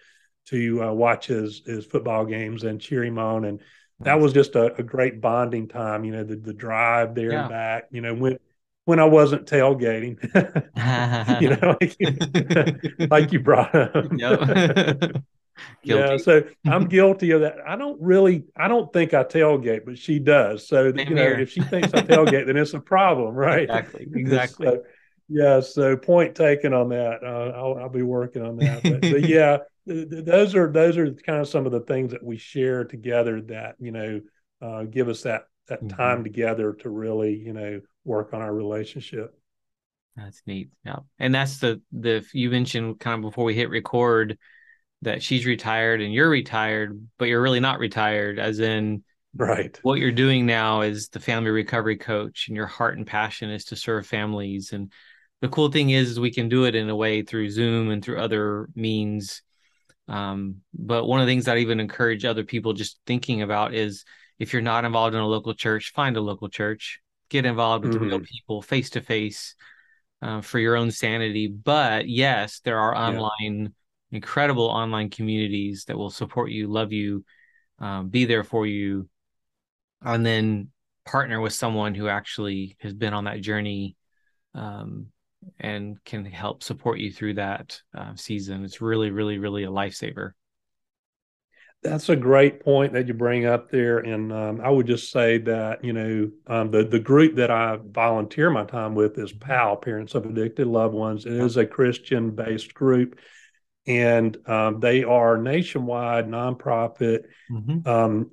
[0.47, 3.61] to uh, watch his his football games and cheer him on and
[4.01, 6.05] that was just a, a, great bonding time.
[6.05, 7.43] You know, the, the drive there yeah.
[7.43, 7.85] and back.
[7.91, 8.39] You know, when
[8.85, 10.19] when I wasn't tailgating,
[11.41, 14.07] you know, like, like, you brought up.
[15.83, 17.57] yeah, so I'm guilty of that.
[17.67, 20.69] I don't really, I don't think I tailgate, but she does.
[20.69, 21.41] So Same you know, here.
[21.41, 23.63] if she thinks I tailgate, then it's a problem, right?
[23.63, 24.09] Exactly.
[24.15, 24.67] Exactly.
[24.67, 24.83] So,
[25.29, 25.61] yeah.
[25.61, 27.25] So point taken on that.
[27.25, 28.83] Uh, I'll, I'll, be working on that.
[28.83, 32.37] But, but yeah, those are those are kind of some of the things that we
[32.37, 34.21] share together that you know
[34.63, 35.97] uh, give us that that mm-hmm.
[35.97, 39.39] time together to really you know work on our relationship.
[40.17, 40.71] That's neat.
[40.85, 44.39] Yeah, and that's the the you mentioned kind of before we hit record
[45.03, 49.05] that she's retired and you're retired, but you're really not retired, as in
[49.37, 49.79] right.
[49.83, 53.67] what you're doing now is the family recovery coach and your heart and passion is
[53.67, 54.73] to serve families.
[54.73, 54.91] And
[55.41, 58.03] the cool thing is, is we can do it in a way through zoom and
[58.03, 59.43] through other means.
[60.09, 63.75] Um, but one of the things that I even encourage other people just thinking about
[63.75, 64.05] is
[64.39, 67.01] if you're not involved in a local church, find a local church,
[67.35, 68.05] get involved with mm-hmm.
[68.05, 69.57] real people face to face
[70.43, 71.49] for your own sanity.
[71.49, 73.31] But yes, there are online,
[74.11, 74.17] yeah.
[74.17, 77.25] incredible online communities that will support you, love you,
[77.79, 79.09] um, be there for you,
[80.01, 80.71] and then
[81.05, 83.97] partner with someone who actually has been on that journey
[84.55, 85.09] um,
[85.61, 88.65] and can help support you through that uh, season.
[88.65, 90.31] It's really, really, really a lifesaver.
[91.85, 95.37] That's a great point that you bring up there, and um, I would just say
[95.39, 99.77] that you know um, the the group that I volunteer my time with is PAL,
[99.77, 101.27] Parents of Addicted Loved Ones.
[101.27, 103.19] It is a Christian based group,
[103.87, 107.25] and um, they are nationwide nonprofit.
[107.51, 107.87] Mm-hmm.
[107.87, 108.31] Um,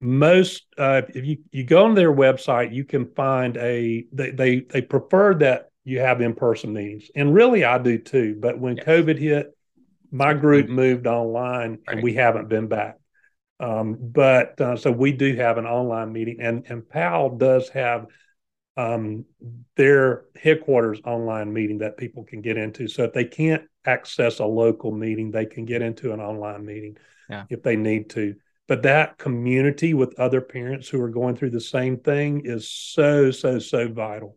[0.00, 4.60] most uh, if you, you go on their website, you can find a they they,
[4.60, 7.10] they prefer that you have in person meetings.
[7.14, 8.36] And really, I do too.
[8.40, 8.86] But when yes.
[8.86, 9.56] COVID hit,
[10.12, 11.96] my group moved online right.
[11.96, 12.98] and we haven't been back.
[13.58, 18.06] Um, but uh, so we do have an online meeting, and, and PAL does have
[18.76, 19.24] um,
[19.76, 22.88] their headquarters online meeting that people can get into.
[22.88, 26.96] So if they can't access a local meeting, they can get into an online meeting
[27.28, 27.44] yeah.
[27.48, 28.34] if they need to.
[28.68, 33.30] But that community with other parents who are going through the same thing is so,
[33.30, 34.36] so, so vital.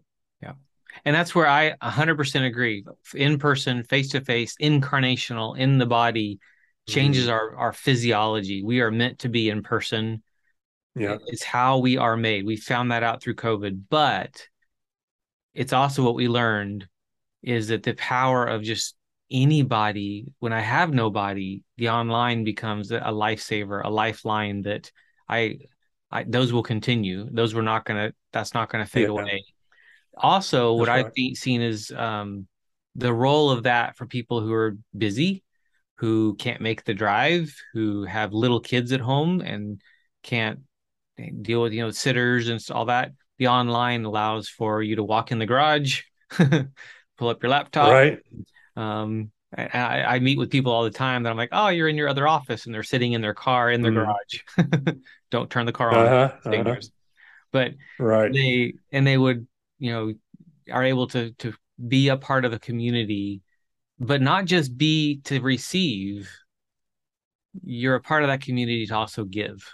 [1.03, 2.85] And that's where I 100% agree.
[3.13, 6.39] In person, face to face, incarnational in the body
[6.87, 7.31] changes mm.
[7.31, 8.63] our our physiology.
[8.63, 10.23] We are meant to be in person.
[10.95, 11.17] Yeah.
[11.27, 12.45] It's how we are made.
[12.45, 14.47] We found that out through COVID, but
[15.53, 16.87] it's also what we learned
[17.43, 18.95] is that the power of just
[19.29, 24.91] anybody when I have nobody, the online becomes a lifesaver, a lifeline that
[25.27, 25.59] I
[26.11, 27.27] I those will continue.
[27.31, 29.09] Those were not gonna that's not gonna fade yeah.
[29.09, 29.43] away
[30.17, 31.05] also what right.
[31.05, 32.47] i've seen is um,
[32.95, 35.43] the role of that for people who are busy
[35.95, 39.81] who can't make the drive who have little kids at home and
[40.23, 40.59] can't
[41.41, 45.31] deal with you know sitters and all that the online allows for you to walk
[45.31, 48.19] in the garage pull up your laptop right
[48.77, 51.95] um, I, I, meet with people all the time that I'm like, oh, you're in
[51.95, 54.05] your other office, and they're sitting in their car in their mm.
[54.05, 54.95] garage.
[55.31, 56.05] Don't turn the car on.
[56.05, 56.75] Uh-huh, uh-huh.
[57.51, 59.47] But right, they and they would
[59.79, 60.13] you know
[60.71, 61.53] are able to to
[61.87, 63.41] be a part of the community
[63.99, 66.29] but not just be to receive
[67.63, 69.69] you're a part of that community to also give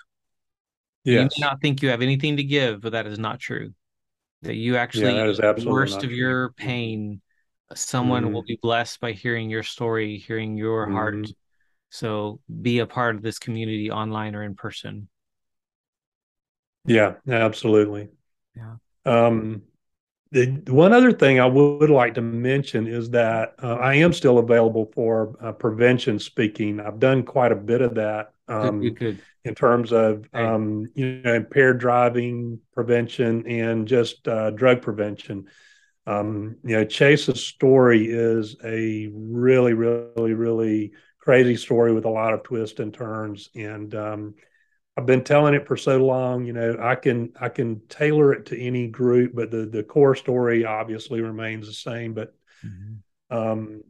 [1.04, 1.16] yes.
[1.36, 3.74] you may not think you have anything to give but that is not true
[4.42, 6.16] that you actually yeah, that is the worst of true.
[6.16, 7.22] your pain
[7.74, 8.34] someone mm-hmm.
[8.34, 10.96] will be blessed by hearing your story hearing your mm-hmm.
[10.96, 11.28] heart
[11.90, 15.08] so be a part of this community online or in person
[16.86, 18.10] yeah absolutely
[18.56, 18.76] yeah
[19.06, 19.62] um
[20.32, 24.40] the one other thing I would like to mention is that uh, I am still
[24.40, 26.80] available for uh, prevention speaking.
[26.80, 28.96] I've done quite a bit of that um,
[29.44, 35.48] in terms of um, you know impaired driving prevention and just uh, drug prevention.
[36.08, 42.34] um, you know, Chase's story is a really, really, really crazy story with a lot
[42.34, 43.50] of twists and turns.
[43.56, 44.36] And um,
[44.98, 48.48] I've been telling it for so long, you know, I can I can tailor it
[48.48, 52.14] to any group, but the the core story obviously remains the same.
[52.14, 52.36] But
[52.66, 53.36] mm-hmm.
[53.36, 53.84] um,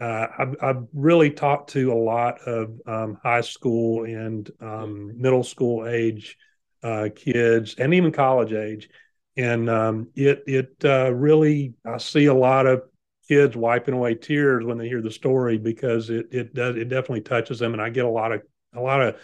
[0.00, 5.44] uh, I've, I've, really talked to a lot of um, high school and um, middle
[5.44, 6.38] school age
[6.82, 8.88] uh, kids, and even college age,
[9.36, 12.84] and um, it it uh, really I see a lot of
[13.28, 17.20] kids wiping away tears when they hear the story because it it does it definitely
[17.20, 18.40] touches them, and I get a lot of
[18.74, 19.16] a lot of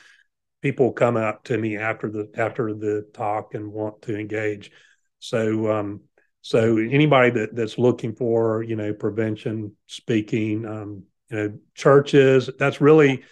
[0.62, 4.70] people come up to me after the after the talk and want to engage.
[5.18, 6.02] So um,
[6.42, 12.50] so anybody that that's looking for you know prevention speaking, um, you know churches.
[12.58, 13.24] That's really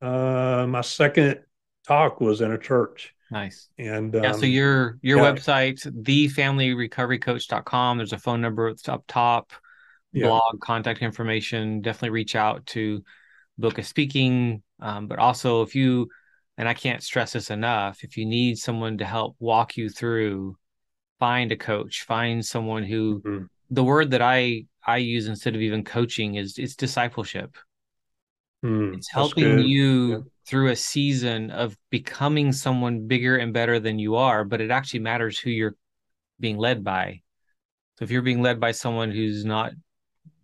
[0.00, 1.40] uh, my second
[1.86, 3.14] talk was in a church.
[3.30, 3.68] Nice.
[3.78, 5.32] And yeah, so um, your your yeah.
[5.32, 7.96] website, thefamilyrecoverycoach.com.
[7.96, 9.52] There's a phone number that's up top,
[10.12, 10.26] yeah.
[10.26, 11.80] blog, contact information.
[11.80, 13.02] Definitely reach out to
[13.56, 14.62] book a speaking.
[14.80, 16.08] Um, but also if you
[16.58, 20.56] and I can't stress this enough, if you need someone to help walk you through,
[21.18, 23.44] find a coach, find someone who mm-hmm.
[23.70, 27.56] the word that I I use instead of even coaching is it's discipleship.
[28.64, 30.18] Mm, it's helping you yeah.
[30.46, 35.00] through a season of becoming someone bigger and better than you are, but it actually
[35.00, 35.76] matters who you're
[36.38, 37.22] being led by.
[37.98, 39.72] So if you're being led by someone who's not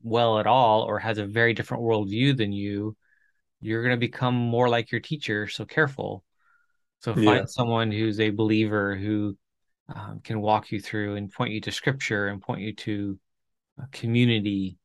[0.02, 2.96] well at all or has a very different worldview than you,
[3.61, 5.48] you're going to become more like your teacher.
[5.48, 6.24] So careful.
[7.00, 7.44] So find yeah.
[7.46, 9.36] someone who's a believer who
[9.94, 13.18] um, can walk you through and point you to scripture and point you to
[13.92, 14.78] community.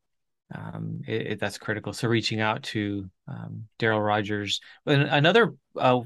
[0.54, 1.92] Um, it, it, that's critical.
[1.92, 4.60] So reaching out to um, Darryl Rodgers.
[4.84, 6.00] But another, uh,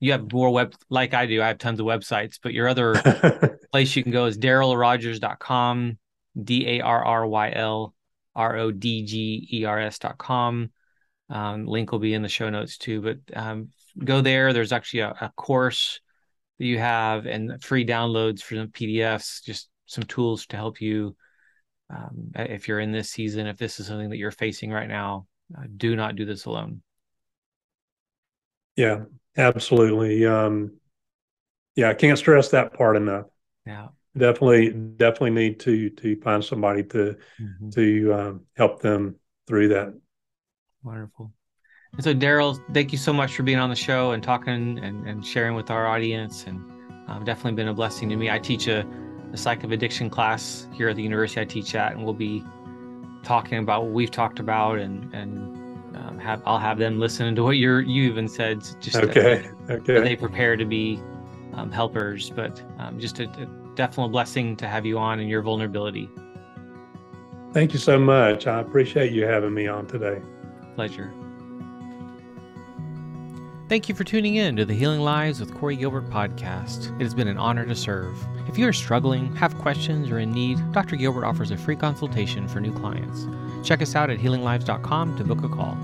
[0.00, 1.42] you have more web like I do.
[1.42, 2.94] I have tons of websites, but your other
[3.72, 5.98] place you can go is darrylrodgers.com,
[6.42, 7.94] D A R R Y L
[8.36, 10.70] R O D G E R S.com.
[11.30, 13.02] Um, link will be in the show notes too.
[13.02, 13.68] But um,
[14.02, 14.52] go there.
[14.52, 16.00] There's actually a, a, course
[16.58, 21.16] that you have and free downloads for some PDFs, just some tools to help you
[21.90, 23.46] um, if you're in this season.
[23.46, 25.26] If this is something that you're facing right now,
[25.56, 26.82] uh, do not do this alone.
[28.76, 29.04] Yeah,
[29.36, 30.24] absolutely.
[30.24, 30.78] Um,
[31.74, 33.26] yeah, I can't stress that part enough.
[33.66, 37.70] Yeah definitely definitely need to to find somebody to mm-hmm.
[37.70, 39.16] to um, help them
[39.46, 39.94] through that
[40.88, 41.30] Wonderful.
[41.92, 45.06] And so, Darryl, thank you so much for being on the show and talking and,
[45.06, 46.44] and sharing with our audience.
[46.46, 46.64] And
[47.08, 48.30] um, definitely been a blessing to me.
[48.30, 48.86] I teach a,
[49.30, 52.42] a psych of addiction class here at the university I teach at, and we'll be
[53.22, 55.54] talking about what we've talked about and and
[55.94, 58.66] um, have I'll have them listen to what you're you even said.
[58.80, 60.00] Just okay, okay.
[60.00, 60.98] They prepare to be
[61.52, 65.42] um, helpers, but um, just a, a definite blessing to have you on and your
[65.42, 66.08] vulnerability.
[67.52, 68.46] Thank you so much.
[68.46, 70.22] I appreciate you having me on today
[70.78, 71.12] pleasure.
[73.68, 76.94] Thank you for tuning in to the Healing Lives with Corey Gilbert podcast.
[77.00, 78.16] It has been an honor to serve.
[78.46, 80.94] If you are struggling, have questions, or in need, Dr.
[80.94, 83.26] Gilbert offers a free consultation for new clients.
[83.66, 85.76] Check us out at healinglives.com to book a call.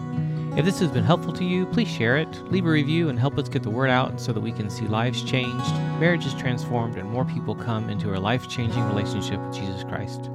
[0.56, 3.36] If this has been helpful to you, please share it, leave a review, and help
[3.36, 7.10] us get the word out so that we can see lives changed, marriages transformed, and
[7.10, 10.30] more people come into a life changing relationship with Jesus Christ.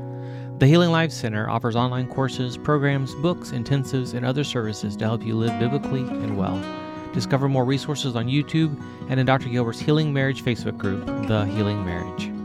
[0.59, 5.23] The Healing Lives Center offers online courses, programs, books, intensives, and other services to help
[5.23, 6.61] you live biblically and well.
[7.13, 8.77] Discover more resources on YouTube
[9.09, 9.47] and in Dr.
[9.47, 12.38] Gilbert's Healing Marriage Facebook group, The Healing Marriage.